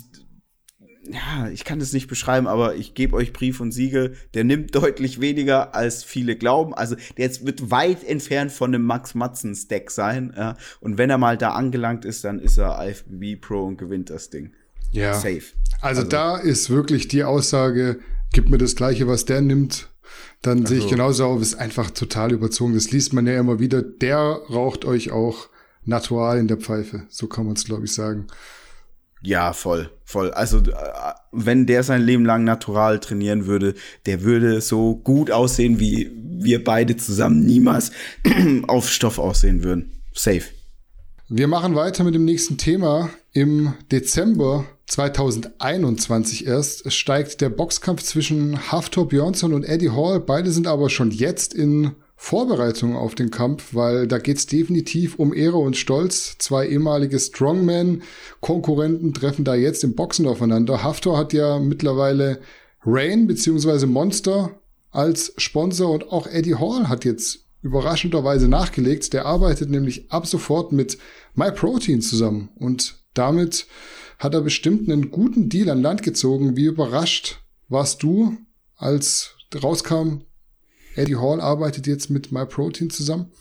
ja, 1.08 1.50
ich 1.50 1.64
kann 1.64 1.80
das 1.80 1.94
nicht 1.94 2.08
beschreiben, 2.08 2.48
aber 2.48 2.76
ich 2.76 2.96
gebe 2.96 3.16
euch 3.16 3.32
Brief 3.32 3.60
und 3.60 3.72
Siegel, 3.72 4.16
der 4.34 4.44
nimmt 4.44 4.74
deutlich 4.74 5.22
weniger, 5.22 5.76
als 5.76 6.04
viele 6.04 6.36
glauben. 6.36 6.74
Also 6.74 6.96
der 6.96 7.26
jetzt 7.26 7.46
wird 7.46 7.70
weit 7.70 8.04
entfernt 8.04 8.52
von 8.52 8.74
einem 8.74 8.84
Max 8.84 9.14
Matzen 9.14 9.54
Stack 9.56 9.92
sein. 9.92 10.34
Ja. 10.36 10.58
Und 10.80 10.98
wenn 10.98 11.10
er 11.12 11.18
mal 11.18 11.38
da 11.38 11.52
angelangt 11.52 12.06
ist, 12.06 12.24
dann 12.24 12.40
ist 12.40 12.58
er 12.58 12.84
IFBB 12.84 13.40
Pro 13.40 13.66
und 13.66 13.78
gewinnt 13.78 14.10
das 14.10 14.30
Ding. 14.30 14.54
Ja. 14.92 15.14
Safe. 15.14 15.44
Also, 15.82 16.02
also 16.02 16.04
da 16.04 16.38
ist 16.38 16.70
wirklich 16.70 17.08
die 17.08 17.24
Aussage, 17.24 18.00
gib 18.34 18.50
mir 18.50 18.58
das 18.58 18.76
Gleiche, 18.76 19.08
was 19.08 19.26
der 19.26 19.42
nimmt. 19.42 19.90
Dann 20.42 20.62
also. 20.62 20.74
sehe 20.74 20.84
ich 20.84 20.90
genauso 20.90 21.26
auf, 21.26 21.42
ist 21.42 21.56
einfach 21.56 21.92
total 21.92 22.32
überzogen. 22.32 22.74
Das 22.74 22.92
liest 22.92 23.14
man 23.14 23.28
ja 23.28 23.40
immer 23.40 23.60
wieder. 23.60 23.82
Der 23.82 24.18
raucht 24.50 24.86
euch 24.86 25.12
auch 25.12 25.50
natural 25.84 26.40
in 26.40 26.48
der 26.48 26.58
Pfeife. 26.58 27.04
So 27.10 27.28
kann 27.28 27.46
man 27.46 27.56
es, 27.56 27.66
glaube 27.66 27.86
ich, 27.86 27.94
sagen. 27.94 28.28
Ja, 29.22 29.54
voll, 29.54 29.90
voll. 30.04 30.32
Also, 30.32 30.60
äh, 30.60 30.74
wenn 31.32 31.66
der 31.66 31.82
sein 31.82 32.04
Leben 32.04 32.26
lang 32.26 32.44
natural 32.44 33.00
trainieren 33.00 33.48
würde, 33.48 33.74
der 34.06 34.22
würde 34.22 34.62
so 34.62 34.96
gut 34.96 35.32
aussehen, 35.32 35.80
wie 35.80 36.12
wir 36.14 36.64
beide 36.64 36.96
zusammen 36.96 37.44
niemals 37.44 37.92
auf 38.68 38.90
Stoff 38.90 39.18
aussehen 39.18 39.64
würden. 39.64 39.94
Safe. 40.14 40.44
Wir 41.28 41.48
machen 41.48 41.74
weiter 41.74 42.04
mit 42.04 42.14
dem 42.14 42.26
nächsten 42.26 42.58
Thema. 42.58 43.10
Im 43.34 43.74
Dezember 43.92 44.66
2021 44.88 46.46
erst 46.46 46.92
steigt 46.92 47.42
der 47.42 47.50
Boxkampf 47.50 48.04
zwischen 48.04 48.72
Haftor 48.72 49.08
Björnsson 49.08 49.54
und 49.54 49.64
Eddie 49.64 49.90
Hall. 49.90 50.20
Beide 50.20 50.52
sind 50.52 50.68
aber 50.68 50.90
schon 50.90 51.12
jetzt 51.12 51.54
in 51.54 51.92
Vorbereitung 52.16 52.96
auf 52.96 53.14
den 53.16 53.30
Kampf, 53.32 53.74
weil 53.74 54.08
da 54.08 54.20
geht's 54.20 54.46
definitiv 54.46 55.16
um 55.20 55.34
Ehre 55.34 55.58
und 55.58 55.76
Stolz. 55.76 56.38
Zwei 56.38 56.68
ehemalige 56.68 57.20
Strongman-Konkurrenten 57.20 59.14
treffen 59.14 59.44
da 59.44 59.56
jetzt 59.56 59.84
im 59.84 59.96
Boxen 59.96 60.28
aufeinander. 60.28 60.82
Haftor 60.84 61.18
hat 61.18 61.34
ja 61.34 61.60
mittlerweile 61.60 62.40
Rain 62.86 63.28
bzw. 63.28 63.86
Monster 63.88 64.52
als 64.92 65.34
Sponsor 65.38 65.92
und 65.92 66.12
auch 66.12 66.28
Eddie 66.28 66.56
Hall 66.56 66.88
hat 66.88 67.04
jetzt 67.06 67.46
überraschenderweise 67.62 68.48
nachgelegt. 68.48 69.12
Der 69.14 69.26
arbeitet 69.26 69.70
nämlich 69.70 70.12
ab 70.12 70.26
sofort 70.28 70.72
mit 70.72 70.98
MyProtein 71.34 72.02
zusammen 72.02 72.50
und 72.56 72.96
damit 73.14 73.68
hat 74.20 74.34
er 74.34 74.42
bestimmt 74.42 74.90
einen 74.90 75.12
guten 75.12 75.50
Deal 75.50 75.70
an 75.70 75.82
Land 75.82 76.04
gezogen. 76.04 76.56
Wie 76.56 76.66
überrascht 76.66 77.40
warst 77.68 78.04
du, 78.04 78.38
als 78.76 79.36
rauskam, 79.62 80.22
Eddie 80.96 81.18
Hall 81.18 81.42
arbeitet 81.42 81.88
jetzt 81.88 82.10
mit 82.10 82.32
MyProtein 82.32 82.90
zusammen? 82.90 83.32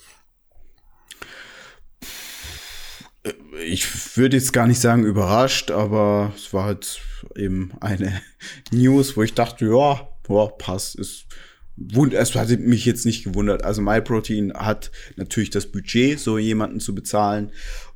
Ich 3.65 4.17
würde 4.17 4.37
jetzt 4.37 4.53
gar 4.53 4.67
nicht 4.67 4.81
sagen 4.81 5.05
überrascht, 5.05 5.71
aber 5.71 6.33
es 6.37 6.53
war 6.53 6.65
halt 6.65 7.01
eben 7.37 7.73
eine 7.81 8.21
News, 8.71 9.17
wo 9.17 9.23
ich 9.23 9.35
dachte, 9.35 9.67
ja, 9.67 10.09
boah, 10.25 10.59
passt, 10.59 10.97
ist 10.97 11.27
es 12.13 12.35
hat 12.35 12.51
mich 12.61 12.85
jetzt 12.85 13.05
nicht 13.05 13.25
gewundert. 13.25 13.65
Also 13.65 13.83
MyProtein 13.83 14.53
hat 14.55 14.93
natürlich 15.17 15.51
das 15.51 15.67
Budget, 15.67 16.21
so 16.21 16.39
jemanden 16.39 16.81
zu 16.81 16.95
bezahlen. 16.95 17.51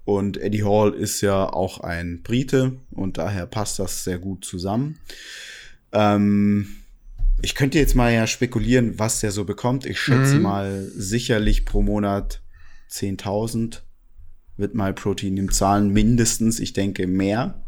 Und 0.09 0.39
Eddie 0.39 0.65
Hall 0.65 0.95
ist 0.95 1.21
ja 1.21 1.53
auch 1.53 1.81
ein 1.81 2.23
Brite 2.23 2.79
und 2.93 3.19
daher 3.19 3.45
passt 3.45 3.79
das 3.79 4.05
sehr 4.05 4.19
gut 4.19 4.43
zusammen. 4.43 4.99
Ähm, 5.93 6.67
ich 7.43 7.55
könnte 7.55 7.79
jetzt 7.79 7.95
mal 7.95 8.11
ja 8.11 8.27
spekulieren, 8.27 8.99
was 8.99 9.21
der 9.21 9.33
so 9.33 9.45
bekommt. 9.45 9.85
Ich 9.85 10.01
schätze 10.01 10.37
mhm. 10.37 10.43
mal 10.43 10.91
sicherlich 10.97 11.67
pro 11.67 11.83
Monat 11.83 12.41
10.000 12.91 13.83
wird 14.57 14.75
MyProtein 14.75 15.37
ihm 15.37 15.53
zahlen, 15.53 15.93
mindestens. 15.93 16.59
Ich 16.59 16.73
denke 16.73 17.07
mehr. 17.07 17.63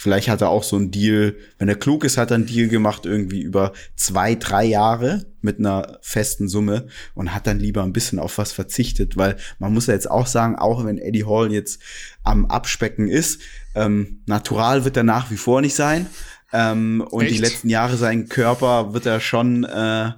Vielleicht 0.00 0.28
hat 0.28 0.42
er 0.42 0.50
auch 0.50 0.62
so 0.62 0.76
einen 0.76 0.92
Deal, 0.92 1.34
wenn 1.58 1.68
er 1.68 1.74
klug 1.74 2.04
ist, 2.04 2.18
hat 2.18 2.30
er 2.30 2.36
einen 2.36 2.46
Deal 2.46 2.68
gemacht, 2.68 3.04
irgendwie 3.04 3.42
über 3.42 3.72
zwei, 3.96 4.36
drei 4.36 4.64
Jahre 4.64 5.26
mit 5.40 5.58
einer 5.58 5.98
festen 6.02 6.48
Summe 6.48 6.86
und 7.16 7.34
hat 7.34 7.48
dann 7.48 7.58
lieber 7.58 7.82
ein 7.82 7.92
bisschen 7.92 8.20
auf 8.20 8.38
was 8.38 8.52
verzichtet, 8.52 9.16
weil 9.16 9.36
man 9.58 9.74
muss 9.74 9.88
ja 9.88 9.94
jetzt 9.94 10.08
auch 10.08 10.28
sagen, 10.28 10.54
auch 10.54 10.84
wenn 10.84 10.98
Eddie 10.98 11.24
Hall 11.24 11.52
jetzt 11.52 11.82
am 12.22 12.46
Abspecken 12.46 13.08
ist, 13.08 13.40
ähm, 13.74 14.22
natural 14.26 14.84
wird 14.84 14.96
er 14.96 15.02
nach 15.02 15.32
wie 15.32 15.36
vor 15.36 15.60
nicht 15.62 15.74
sein. 15.74 16.06
Ähm, 16.52 17.04
und 17.10 17.24
Echt? 17.24 17.34
die 17.34 17.42
letzten 17.42 17.68
Jahre 17.68 17.96
sein 17.96 18.28
Körper 18.28 18.94
wird 18.94 19.04
er 19.04 19.18
schon, 19.18 19.64
äh, 19.64 20.12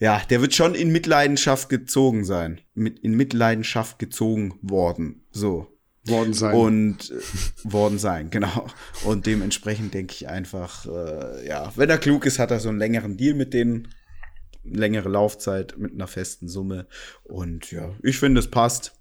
ja, 0.00 0.22
der 0.30 0.40
wird 0.40 0.54
schon 0.54 0.74
in 0.74 0.90
Mitleidenschaft 0.92 1.68
gezogen 1.68 2.24
sein. 2.24 2.62
Mit, 2.72 3.00
in 3.00 3.12
Mitleidenschaft 3.12 3.98
gezogen 3.98 4.54
worden. 4.62 5.26
So. 5.30 5.75
Worden 6.06 6.32
sein. 6.32 6.54
Und 6.54 7.10
äh, 7.10 7.72
worden 7.72 7.98
sein, 7.98 8.30
genau. 8.30 8.66
Und 9.04 9.26
dementsprechend 9.26 9.94
denke 9.94 10.14
ich 10.14 10.28
einfach, 10.28 10.86
äh, 10.86 11.46
ja, 11.46 11.72
wenn 11.76 11.90
er 11.90 11.98
klug 11.98 12.26
ist, 12.26 12.38
hat 12.38 12.50
er 12.50 12.60
so 12.60 12.68
einen 12.68 12.78
längeren 12.78 13.16
Deal 13.16 13.34
mit 13.34 13.54
denen, 13.54 13.88
längere 14.64 15.08
Laufzeit 15.08 15.76
mit 15.78 15.92
einer 15.92 16.06
festen 16.06 16.48
Summe. 16.48 16.86
Und 17.24 17.70
ja, 17.70 17.94
ich 18.02 18.18
finde, 18.18 18.40
es 18.40 18.50
passt. 18.50 18.92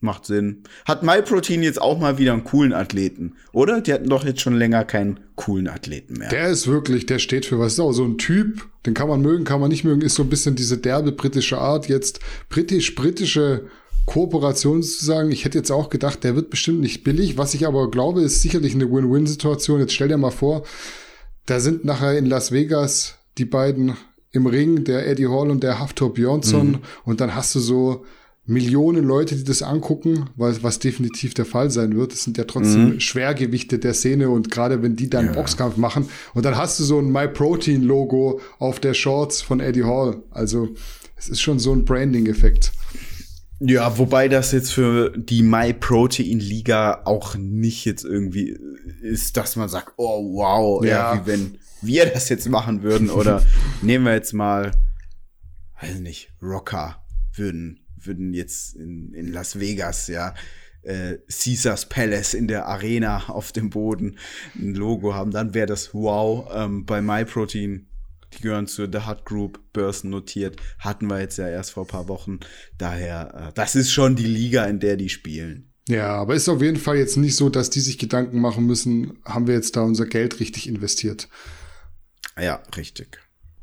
Macht 0.00 0.26
Sinn. 0.26 0.62
Hat 0.84 1.02
MyProtein 1.02 1.64
jetzt 1.64 1.82
auch 1.82 1.98
mal 1.98 2.18
wieder 2.18 2.32
einen 2.32 2.44
coolen 2.44 2.72
Athleten, 2.72 3.34
oder? 3.50 3.80
Die 3.80 3.92
hatten 3.92 4.08
doch 4.08 4.24
jetzt 4.24 4.40
schon 4.40 4.54
länger 4.54 4.84
keinen 4.84 5.18
coolen 5.34 5.66
Athleten 5.66 6.18
mehr. 6.18 6.28
Der 6.28 6.50
ist 6.50 6.68
wirklich, 6.68 7.06
der 7.06 7.18
steht 7.18 7.46
für 7.46 7.58
was. 7.58 7.72
Ist 7.72 7.80
auch 7.80 7.90
so 7.90 8.04
ein 8.04 8.16
Typ, 8.16 8.68
den 8.86 8.94
kann 8.94 9.08
man 9.08 9.20
mögen, 9.20 9.44
kann 9.44 9.60
man 9.60 9.70
nicht 9.70 9.82
mögen, 9.82 10.02
ist 10.02 10.14
so 10.14 10.22
ein 10.22 10.30
bisschen 10.30 10.54
diese 10.54 10.78
derbe 10.78 11.10
britische 11.10 11.58
Art. 11.58 11.88
Jetzt 11.88 12.20
britisch-britische 12.48 13.64
Kooperation 14.08 14.82
zu 14.82 15.04
sagen. 15.04 15.30
Ich 15.30 15.44
hätte 15.44 15.58
jetzt 15.58 15.70
auch 15.70 15.90
gedacht, 15.90 16.24
der 16.24 16.34
wird 16.34 16.48
bestimmt 16.48 16.80
nicht 16.80 17.04
billig. 17.04 17.36
Was 17.36 17.52
ich 17.52 17.66
aber 17.66 17.90
glaube, 17.90 18.22
ist 18.22 18.40
sicherlich 18.40 18.74
eine 18.74 18.90
Win-Win-Situation. 18.90 19.80
Jetzt 19.80 19.92
stell 19.92 20.08
dir 20.08 20.16
mal 20.16 20.30
vor, 20.30 20.64
da 21.44 21.60
sind 21.60 21.84
nachher 21.84 22.16
in 22.16 22.26
Las 22.26 22.50
Vegas 22.50 23.16
die 23.36 23.44
beiden 23.44 23.96
im 24.32 24.46
Ring, 24.46 24.84
der 24.84 25.06
Eddie 25.06 25.28
Hall 25.28 25.50
und 25.50 25.62
der 25.62 25.78
Haftor 25.78 26.14
Björnsson. 26.14 26.70
Mhm. 26.70 26.78
Und 27.04 27.20
dann 27.20 27.34
hast 27.34 27.54
du 27.54 27.60
so 27.60 28.06
Millionen 28.46 29.04
Leute, 29.04 29.36
die 29.36 29.44
das 29.44 29.60
angucken, 29.60 30.30
was, 30.36 30.62
was 30.62 30.78
definitiv 30.78 31.34
der 31.34 31.44
Fall 31.44 31.70
sein 31.70 31.94
wird. 31.94 32.12
Das 32.12 32.24
sind 32.24 32.38
ja 32.38 32.44
trotzdem 32.44 32.94
mhm. 32.94 33.00
Schwergewichte 33.00 33.78
der 33.78 33.92
Szene 33.92 34.30
und 34.30 34.50
gerade 34.50 34.82
wenn 34.82 34.96
die 34.96 35.10
dann 35.10 35.26
ja. 35.26 35.32
Boxkampf 35.32 35.76
machen 35.76 36.08
und 36.32 36.46
dann 36.46 36.56
hast 36.56 36.80
du 36.80 36.84
so 36.84 36.98
ein 36.98 37.12
MyProtein-Logo 37.12 38.40
auf 38.58 38.80
der 38.80 38.94
Shorts 38.94 39.42
von 39.42 39.60
Eddie 39.60 39.84
Hall. 39.84 40.22
Also 40.30 40.70
es 41.16 41.28
ist 41.28 41.42
schon 41.42 41.58
so 41.58 41.74
ein 41.74 41.84
Branding-Effekt. 41.84 42.72
Ja, 43.60 43.98
wobei 43.98 44.28
das 44.28 44.52
jetzt 44.52 44.72
für 44.72 45.10
die 45.16 45.42
MyProtein-Liga 45.42 47.02
auch 47.04 47.34
nicht 47.34 47.84
jetzt 47.84 48.04
irgendwie 48.04 48.56
ist, 49.02 49.36
dass 49.36 49.56
man 49.56 49.68
sagt, 49.68 49.94
oh 49.96 50.34
wow, 50.34 50.84
ja, 50.84 51.14
ja 51.14 51.20
wie 51.20 51.26
wenn 51.26 51.58
wir 51.82 52.06
das 52.06 52.28
jetzt 52.28 52.48
machen 52.48 52.82
würden 52.82 53.10
oder 53.10 53.44
nehmen 53.82 54.04
wir 54.04 54.14
jetzt 54.14 54.32
mal, 54.32 54.70
weiß 55.80 55.98
nicht, 55.98 56.30
Rocker 56.40 57.02
würden 57.34 57.80
würden 58.04 58.34
jetzt 58.34 58.74
in, 58.76 59.12
in 59.14 59.32
Las 59.32 59.58
Vegas, 59.58 60.08
ja, 60.08 60.34
äh, 60.82 61.18
Caesars 61.28 61.86
Palace 61.88 62.34
in 62.34 62.48
der 62.48 62.66
Arena 62.66 63.28
auf 63.28 63.52
dem 63.52 63.70
Boden 63.70 64.18
ein 64.54 64.74
Logo 64.74 65.14
haben, 65.14 65.30
dann 65.30 65.54
wäre 65.54 65.66
das 65.66 65.92
wow. 65.92 66.48
Ähm, 66.52 66.84
bei 66.86 67.02
MyProtein, 67.02 67.87
die 68.34 68.42
gehören 68.42 68.66
zur 68.66 68.88
The 68.90 69.06
Hut 69.06 69.24
Group, 69.24 69.60
Börsen 69.72 70.10
notiert, 70.10 70.56
hatten 70.78 71.06
wir 71.06 71.20
jetzt 71.20 71.38
ja 71.38 71.48
erst 71.48 71.72
vor 71.72 71.84
ein 71.84 71.88
paar 71.88 72.08
Wochen. 72.08 72.40
Daher, 72.76 73.48
äh, 73.48 73.52
das 73.54 73.74
ist 73.74 73.92
schon 73.92 74.16
die 74.16 74.26
Liga, 74.26 74.64
in 74.64 74.80
der 74.80 74.96
die 74.96 75.08
spielen. 75.08 75.72
Ja, 75.88 76.08
aber 76.16 76.34
ist 76.34 76.48
auf 76.48 76.60
jeden 76.60 76.76
Fall 76.76 76.98
jetzt 76.98 77.16
nicht 77.16 77.34
so, 77.34 77.48
dass 77.48 77.70
die 77.70 77.80
sich 77.80 77.96
Gedanken 77.96 78.40
machen 78.40 78.66
müssen, 78.66 79.18
haben 79.24 79.46
wir 79.46 79.54
jetzt 79.54 79.74
da 79.74 79.82
unser 79.82 80.04
Geld 80.04 80.38
richtig 80.38 80.68
investiert. 80.68 81.28
Ja, 82.38 82.62
richtig. 82.76 83.18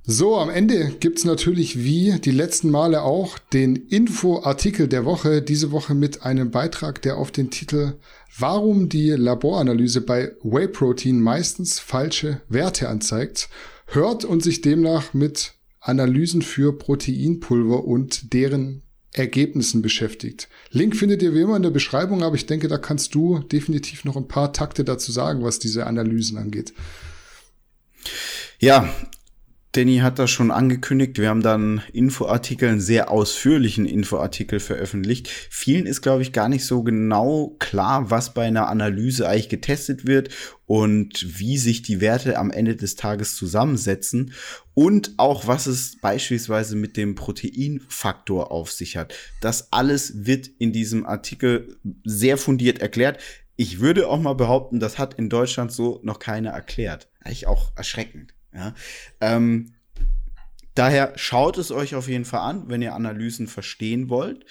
So, 0.08 0.38
am 0.38 0.52
Ende 0.52 0.92
gibt's 1.00 1.26
natürlich 1.26 1.84
wie 1.84 2.20
die 2.20 2.32
letzten 2.32 2.70
Male 2.70 3.02
auch 3.02 3.40
den 3.40 3.76
Infoartikel 3.76 4.88
der 4.88 5.04
Woche, 5.04 5.42
diese 5.42 5.72
Woche 5.72 5.96
mit 5.96 6.22
einem 6.22 6.52
Beitrag, 6.52 7.02
der 7.02 7.18
auf 7.18 7.32
den 7.32 7.50
Titel 7.50 7.94
Warum 8.38 8.88
die 8.88 9.10
Laboranalyse 9.10 10.02
bei 10.02 10.34
Whey 10.44 10.68
Protein 10.68 11.20
meistens 11.22 11.80
falsche 11.80 12.42
Werte 12.50 12.90
anzeigt, 12.90 13.50
hört 13.86 14.26
und 14.26 14.44
sich 14.44 14.62
demnach 14.62 15.14
mit 15.14 15.54
Analysen 15.80 16.42
für 16.42 16.78
Proteinpulver 16.78 17.86
und 17.86 18.34
deren 18.34 18.82
Ergebnissen 19.12 19.82
beschäftigt. 19.82 20.50
Link 20.72 20.96
findet 20.96 21.22
ihr 21.22 21.34
wie 21.34 21.42
immer 21.42 21.56
in 21.56 21.64
der 21.64 21.70
Beschreibung, 21.70 22.24
aber 22.24 22.36
ich 22.36 22.48
denke, 22.48 22.68
da 22.68 22.78
kannst 22.78 23.16
du 23.16 23.40
definitiv 23.40 24.04
noch 24.04 24.18
ein 24.18 24.28
paar 24.28 24.52
Takte 24.52 24.84
dazu 24.84 25.12
sagen, 25.12 25.44
was 25.44 25.60
diese 25.60 25.88
Analysen 25.88 26.38
angeht. 26.38 26.74
Ja, 28.60 28.90
Danny 29.76 29.98
hat 29.98 30.20
das 30.20 30.32
schon 30.32 30.52
angekündigt. 30.52 31.18
Wir 31.18 31.28
haben 31.28 31.42
dann 31.42 31.82
Infoartikel, 31.92 32.70
einen 32.70 32.80
sehr 32.80 33.12
ausführlichen 33.12 33.86
Infoartikel 33.86 34.62
veröffentlicht. 34.62 35.28
Vielen 35.28 35.86
ist, 35.86 36.02
glaube 36.02 36.22
ich, 36.22 36.32
gar 36.32 36.48
nicht 36.48 36.66
so 36.66 36.82
genau 36.82 37.58
klar, 37.60 38.10
was 38.10 38.34
bei 38.34 38.46
einer 38.46 38.70
Analyse 38.70 39.28
eigentlich 39.28 39.50
getestet 39.50 40.08
wird 40.08 40.30
und 40.66 41.40
wie 41.40 41.58
sich 41.58 41.82
die 41.82 42.00
Werte 42.00 42.38
am 42.38 42.52
Ende 42.52 42.78
des 42.78 42.96
Tages 42.96 43.36
zusammensetzen 43.36 44.32
und 44.74 45.16
auch 45.18 45.46
was 45.46 45.68
es 45.68 45.98
beispielsweise 46.00 46.78
mit 46.78 46.96
dem 46.96 47.16
Proteinfaktor 47.16 48.54
auf 48.54 48.72
sich 48.72 48.96
hat. 48.96 49.14
Das 49.42 49.74
alles 49.74 50.26
wird 50.26 50.48
in 50.58 50.72
diesem 50.72 51.06
Artikel 51.06 51.78
sehr 52.06 52.38
fundiert 52.38 52.80
erklärt 52.80 53.20
ich 53.58 53.80
würde 53.80 54.10
auch 54.10 54.20
mal 54.20 54.34
behaupten, 54.34 54.82
das 54.82 54.98
hat 54.98 55.14
in 55.14 55.30
Deutschland 55.30 55.72
so 55.72 56.02
noch 56.04 56.20
keiner 56.20 56.50
erklärt. 56.50 57.08
Eigentlich 57.22 57.48
auch 57.48 57.72
erschreckend. 57.78 58.35
Ja. 58.56 58.74
Ähm, 59.20 59.74
daher 60.74 61.14
schaut 61.18 61.58
es 61.58 61.72
euch 61.72 61.96
auf 61.96 62.08
jeden 62.08 62.26
Fall 62.26 62.42
an, 62.42 62.70
wenn 62.70 62.82
ihr 62.82 62.96
Analysen 62.96 63.48
verstehen 63.48 64.10
wollt. 64.10 64.46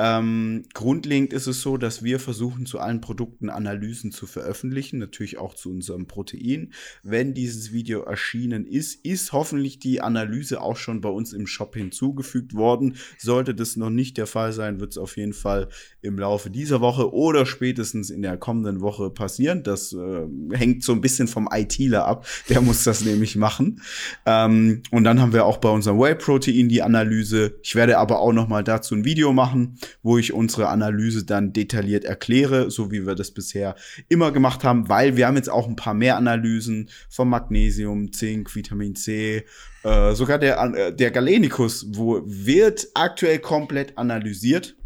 Ähm, 0.00 0.64
grundlegend 0.74 1.32
ist 1.32 1.48
es 1.48 1.60
so, 1.60 1.76
dass 1.76 2.04
wir 2.04 2.20
versuchen, 2.20 2.66
zu 2.66 2.78
allen 2.78 3.00
Produkten 3.00 3.50
Analysen 3.50 4.12
zu 4.12 4.26
veröffentlichen, 4.26 4.98
natürlich 4.98 5.38
auch 5.38 5.54
zu 5.54 5.70
unserem 5.70 6.06
Protein. 6.06 6.72
Wenn 7.02 7.34
dieses 7.34 7.72
Video 7.72 8.02
erschienen 8.02 8.64
ist, 8.64 9.04
ist 9.04 9.32
hoffentlich 9.32 9.80
die 9.80 10.00
Analyse 10.00 10.60
auch 10.60 10.76
schon 10.76 11.00
bei 11.00 11.08
uns 11.08 11.32
im 11.32 11.48
Shop 11.48 11.74
hinzugefügt 11.74 12.54
worden. 12.54 12.94
Sollte 13.18 13.56
das 13.56 13.74
noch 13.76 13.90
nicht 13.90 14.16
der 14.18 14.28
Fall 14.28 14.52
sein, 14.52 14.78
wird 14.78 14.92
es 14.92 14.98
auf 14.98 15.16
jeden 15.16 15.32
Fall 15.32 15.68
im 16.00 16.16
Laufe 16.16 16.48
dieser 16.48 16.80
Woche 16.80 17.12
oder 17.12 17.44
spätestens 17.44 18.10
in 18.10 18.22
der 18.22 18.36
kommenden 18.36 18.80
Woche 18.80 19.10
passieren. 19.10 19.64
Das 19.64 19.92
äh, 19.92 20.26
hängt 20.52 20.84
so 20.84 20.92
ein 20.92 21.00
bisschen 21.00 21.26
vom 21.26 21.48
ITler 21.52 22.06
ab. 22.06 22.24
Der 22.48 22.60
muss 22.60 22.84
das 22.84 23.00
nämlich 23.04 23.34
machen. 23.34 23.82
Ähm, 24.26 24.84
und 24.92 25.02
dann 25.02 25.20
haben 25.20 25.32
wir 25.32 25.44
auch 25.44 25.56
bei 25.56 25.70
unserem 25.70 25.98
Whey-Protein 25.98 26.68
die 26.68 26.82
Analyse. 26.82 27.58
Ich 27.64 27.74
werde 27.74 27.98
aber 27.98 28.20
auch 28.20 28.32
noch 28.32 28.46
mal 28.46 28.62
dazu 28.62 28.94
ein 28.94 29.04
Video 29.04 29.32
machen 29.32 29.76
wo 30.02 30.18
ich 30.18 30.32
unsere 30.32 30.68
Analyse 30.68 31.24
dann 31.24 31.52
detailliert 31.52 32.04
erkläre, 32.04 32.70
so 32.70 32.90
wie 32.90 33.06
wir 33.06 33.14
das 33.14 33.30
bisher 33.30 33.76
immer 34.08 34.32
gemacht 34.32 34.64
haben, 34.64 34.88
weil 34.88 35.16
wir 35.16 35.26
haben 35.26 35.36
jetzt 35.36 35.50
auch 35.50 35.68
ein 35.68 35.76
paar 35.76 35.94
mehr 35.94 36.16
Analysen 36.16 36.90
von 37.08 37.28
Magnesium, 37.28 38.12
Zink, 38.12 38.54
Vitamin 38.54 38.94
C, 38.94 39.44
äh, 39.84 40.14
sogar 40.14 40.38
der, 40.38 40.58
äh, 40.60 40.94
der 40.94 41.10
Galenicus, 41.10 41.86
wo 41.90 42.22
wird 42.24 42.88
aktuell 42.94 43.38
komplett 43.38 43.96
analysiert. 43.96 44.76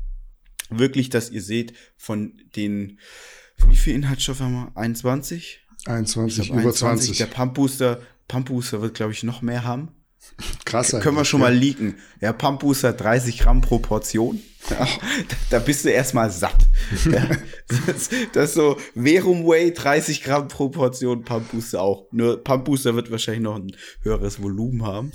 Wirklich, 0.71 1.11
dass 1.11 1.31
ihr 1.31 1.43
seht, 1.43 1.75
von 1.97 2.33
den, 2.57 2.99
wie 3.69 3.77
viel 3.77 3.95
Inhaltsstoffe 3.95 4.41
haben 4.41 4.55
wir? 4.55 4.73
21? 4.75 5.61
21, 5.87 6.49
über 6.49 6.59
21. 6.59 7.17
20. 7.17 7.19
Der 7.19 7.27
Pump 7.27 7.55
Booster, 7.55 8.01
Pump 8.29 8.49
Booster 8.49 8.81
wird, 8.81 8.95
glaube 8.95 9.13
ich, 9.13 9.23
noch 9.23 9.43
mehr 9.43 9.65
haben. 9.65 9.89
Krass. 10.65 10.91
Können 11.01 11.17
wir 11.17 11.25
schon 11.25 11.41
ja. 11.41 11.49
mal 11.49 11.55
leaken. 11.55 11.97
Ja, 12.21 12.33
Pump 12.33 12.61
Booster 12.61 12.93
30 12.93 13.39
Gramm 13.39 13.61
pro 13.61 13.79
Portion. 13.79 14.41
Ja, 14.71 14.87
da 15.51 15.59
bist 15.59 15.85
du 15.85 15.91
erstmal 15.91 16.31
satt. 16.31 16.67
Ja, 17.11 17.29
das, 17.87 18.11
das, 18.33 18.45
ist 18.51 18.55
so 18.55 18.79
Verum 18.95 19.45
Way 19.45 19.73
30 19.73 20.23
Gramm 20.23 20.49
pro 20.49 20.69
Portion 20.69 21.25
Pump 21.25 21.51
Booster 21.51 21.83
auch. 21.83 22.07
Nur 22.13 22.43
Pump 22.43 22.65
Booster 22.65 22.95
wird 22.95 23.11
wahrscheinlich 23.11 23.43
noch 23.43 23.57
ein 23.57 23.77
höheres 24.03 24.41
Volumen 24.41 24.85
haben. 24.85 25.13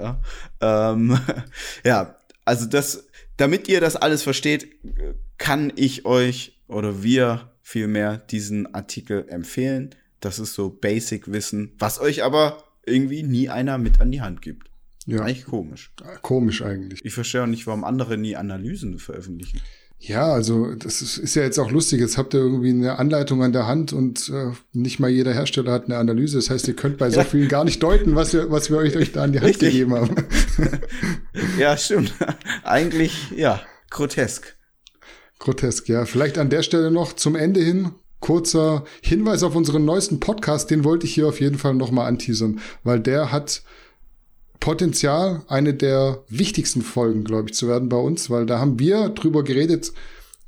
Ja, 0.00 0.20
ähm, 0.60 1.18
ja 1.84 2.16
also 2.44 2.66
das, 2.66 3.06
damit 3.36 3.68
ihr 3.68 3.80
das 3.80 3.96
alles 3.96 4.22
versteht, 4.22 4.68
kann 5.38 5.72
ich 5.76 6.04
euch 6.04 6.60
oder 6.68 7.02
wir 7.02 7.52
vielmehr 7.62 8.18
diesen 8.18 8.74
Artikel 8.74 9.26
empfehlen. 9.28 9.94
Das 10.20 10.38
ist 10.38 10.54
so 10.54 10.70
Basic 10.70 11.30
Wissen, 11.30 11.74
was 11.78 12.00
euch 12.00 12.22
aber 12.22 12.64
irgendwie 12.86 13.22
nie 13.22 13.48
einer 13.48 13.78
mit 13.78 14.00
an 14.00 14.10
die 14.10 14.20
Hand 14.20 14.42
gibt. 14.42 14.70
Ja. 15.06 15.20
Eigentlich 15.20 15.44
komisch. 15.44 15.92
Komisch 16.22 16.62
eigentlich. 16.62 17.04
Ich 17.04 17.12
verstehe 17.12 17.42
auch 17.42 17.46
nicht, 17.46 17.66
warum 17.66 17.84
andere 17.84 18.16
nie 18.16 18.36
Analysen 18.36 18.98
veröffentlichen. 18.98 19.60
Ja, 19.98 20.32
also 20.32 20.74
das 20.74 21.00
ist, 21.00 21.16
ist, 21.16 21.34
ja 21.34 21.42
jetzt 21.42 21.58
auch 21.58 21.70
lustig. 21.70 22.00
Jetzt 22.00 22.18
habt 22.18 22.34
ihr 22.34 22.40
irgendwie 22.40 22.70
eine 22.70 22.98
Anleitung 22.98 23.42
an 23.42 23.52
der 23.52 23.66
Hand 23.66 23.92
und 23.92 24.28
äh, 24.28 24.52
nicht 24.72 25.00
mal 25.00 25.08
jeder 25.08 25.32
Hersteller 25.32 25.72
hat 25.72 25.86
eine 25.86 25.96
Analyse. 25.96 26.36
Das 26.36 26.50
heißt, 26.50 26.68
ihr 26.68 26.76
könnt 26.76 26.98
bei 26.98 27.10
so 27.10 27.20
ja. 27.20 27.24
vielen 27.24 27.48
gar 27.48 27.64
nicht 27.64 27.82
deuten, 27.82 28.14
was 28.14 28.32
wir, 28.34 28.50
was 28.50 28.70
wir 28.70 28.78
euch, 28.78 28.96
euch 28.96 29.12
da 29.12 29.24
an 29.24 29.32
die 29.32 29.38
Hand 29.38 29.48
Richtig. 29.48 29.72
gegeben 29.72 29.94
haben. 29.94 30.14
ja, 31.58 31.76
stimmt. 31.76 32.12
Eigentlich, 32.64 33.30
ja, 33.30 33.62
grotesk. 33.90 34.56
Grotesk, 35.38 35.88
ja. 35.88 36.04
Vielleicht 36.04 36.36
an 36.38 36.50
der 36.50 36.62
Stelle 36.62 36.90
noch 36.90 37.14
zum 37.14 37.34
Ende 37.34 37.60
hin 37.60 37.92
kurzer 38.24 38.84
Hinweis 39.02 39.42
auf 39.42 39.54
unseren 39.54 39.84
neuesten 39.84 40.18
Podcast. 40.18 40.70
Den 40.70 40.82
wollte 40.82 41.06
ich 41.06 41.12
hier 41.12 41.28
auf 41.28 41.42
jeden 41.42 41.58
Fall 41.58 41.74
nochmal 41.74 42.08
anteasern, 42.08 42.58
weil 42.82 42.98
der 42.98 43.30
hat 43.30 43.62
Potenzial, 44.60 45.42
eine 45.46 45.74
der 45.74 46.24
wichtigsten 46.30 46.80
Folgen, 46.80 47.24
glaube 47.24 47.50
ich, 47.50 47.54
zu 47.54 47.68
werden 47.68 47.90
bei 47.90 47.98
uns, 47.98 48.30
weil 48.30 48.46
da 48.46 48.58
haben 48.58 48.78
wir 48.78 49.10
drüber 49.10 49.44
geredet, 49.44 49.92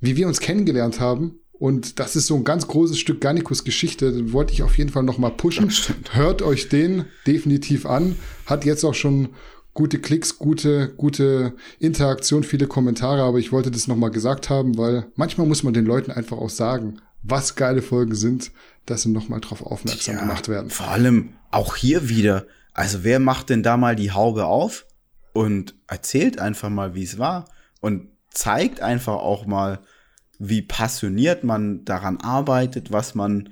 wie 0.00 0.16
wir 0.16 0.26
uns 0.26 0.40
kennengelernt 0.40 1.00
haben. 1.00 1.40
Und 1.52 2.00
das 2.00 2.16
ist 2.16 2.28
so 2.28 2.36
ein 2.36 2.44
ganz 2.44 2.66
großes 2.66 2.98
Stück 2.98 3.20
Garnicus 3.20 3.62
Geschichte. 3.62 4.10
Den 4.10 4.32
wollte 4.32 4.54
ich 4.54 4.62
auf 4.62 4.78
jeden 4.78 4.90
Fall 4.90 5.02
noch 5.02 5.18
mal 5.18 5.30
pushen. 5.30 5.70
Hört 6.12 6.40
euch 6.40 6.70
den 6.70 7.04
definitiv 7.26 7.84
an. 7.84 8.16
Hat 8.46 8.64
jetzt 8.64 8.84
auch 8.84 8.94
schon 8.94 9.34
gute 9.74 9.98
Klicks, 9.98 10.38
gute, 10.38 10.94
gute 10.96 11.52
Interaktion, 11.78 12.42
viele 12.42 12.68
Kommentare. 12.68 13.20
Aber 13.20 13.38
ich 13.38 13.52
wollte 13.52 13.70
das 13.70 13.86
noch 13.86 13.96
mal 13.96 14.10
gesagt 14.10 14.48
haben, 14.48 14.78
weil 14.78 15.08
manchmal 15.14 15.46
muss 15.46 15.62
man 15.62 15.74
den 15.74 15.84
Leuten 15.84 16.10
einfach 16.10 16.38
auch 16.38 16.48
sagen, 16.48 17.02
was 17.28 17.56
geile 17.56 17.82
Folgen 17.82 18.14
sind, 18.14 18.52
dass 18.86 19.02
sie 19.02 19.10
noch 19.10 19.28
mal 19.28 19.40
drauf 19.40 19.62
aufmerksam 19.62 20.14
ja, 20.14 20.20
gemacht 20.20 20.48
werden. 20.48 20.70
Vor 20.70 20.88
allem 20.88 21.30
auch 21.50 21.76
hier 21.76 22.08
wieder 22.08 22.46
also 22.76 23.04
wer 23.04 23.20
macht 23.20 23.48
denn 23.48 23.62
da 23.62 23.78
mal 23.78 23.96
die 23.96 24.12
Haube 24.12 24.44
auf 24.44 24.86
und 25.32 25.74
erzählt 25.88 26.38
einfach 26.38 26.68
mal, 26.68 26.94
wie 26.94 27.04
es 27.04 27.16
war 27.16 27.48
und 27.80 28.08
zeigt 28.30 28.80
einfach 28.80 29.14
auch 29.14 29.46
mal, 29.46 29.80
wie 30.38 30.60
passioniert 30.60 31.42
man 31.42 31.86
daran 31.86 32.18
arbeitet, 32.18 32.92
was 32.92 33.14
man 33.14 33.48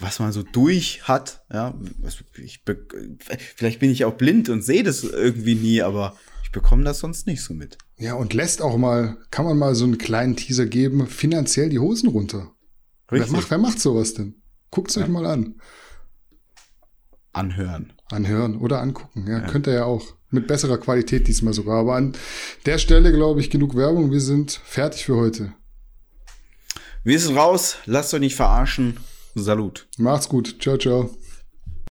was 0.00 0.20
man 0.20 0.30
so 0.30 0.44
durch 0.44 1.08
hat, 1.08 1.42
ja, 1.52 1.74
ich 2.36 2.62
vielleicht 3.56 3.80
bin 3.80 3.90
ich 3.90 4.04
auch 4.04 4.14
blind 4.14 4.48
und 4.48 4.62
sehe 4.62 4.84
das 4.84 5.02
irgendwie 5.02 5.56
nie, 5.56 5.82
aber 5.82 6.16
ich 6.44 6.52
bekomme 6.52 6.84
das 6.84 7.00
sonst 7.00 7.26
nicht 7.26 7.42
so 7.42 7.52
mit. 7.52 7.78
Ja, 7.96 8.14
und 8.14 8.32
lässt 8.32 8.62
auch 8.62 8.76
mal, 8.76 9.16
kann 9.32 9.44
man 9.44 9.58
mal 9.58 9.74
so 9.74 9.84
einen 9.86 9.98
kleinen 9.98 10.36
Teaser 10.36 10.66
geben, 10.66 11.08
finanziell 11.08 11.68
die 11.68 11.80
Hosen 11.80 12.10
runter. 12.10 12.52
Richtig. 13.10 13.32
Wer 13.32 13.38
macht, 13.38 13.50
wer 13.50 13.58
macht 13.58 13.80
sowas 13.80 14.14
denn? 14.14 14.42
Guckt's 14.70 14.94
ja. 14.94 15.02
euch 15.02 15.08
mal 15.08 15.26
an. 15.26 15.60
Anhören. 17.32 17.92
Anhören 18.10 18.56
oder 18.58 18.80
angucken, 18.80 19.26
ja, 19.26 19.40
ja. 19.40 19.46
könnt 19.46 19.66
ihr 19.66 19.74
ja 19.74 19.84
auch. 19.84 20.04
Mit 20.30 20.46
besserer 20.46 20.76
Qualität 20.76 21.26
diesmal 21.26 21.54
sogar. 21.54 21.80
Aber 21.80 21.94
an 21.94 22.14
der 22.66 22.76
Stelle, 22.76 23.12
glaube 23.12 23.40
ich, 23.40 23.48
genug 23.48 23.74
Werbung. 23.74 24.10
Wir 24.10 24.20
sind 24.20 24.60
fertig 24.62 25.06
für 25.06 25.16
heute. 25.16 25.54
Wir 27.02 27.18
sind 27.18 27.34
raus. 27.34 27.76
Lasst 27.86 28.12
euch 28.12 28.20
nicht 28.20 28.36
verarschen. 28.36 28.98
Salut. 29.34 29.88
Macht's 29.96 30.28
gut. 30.28 30.56
Ciao, 30.60 30.76
ciao. 30.76 31.10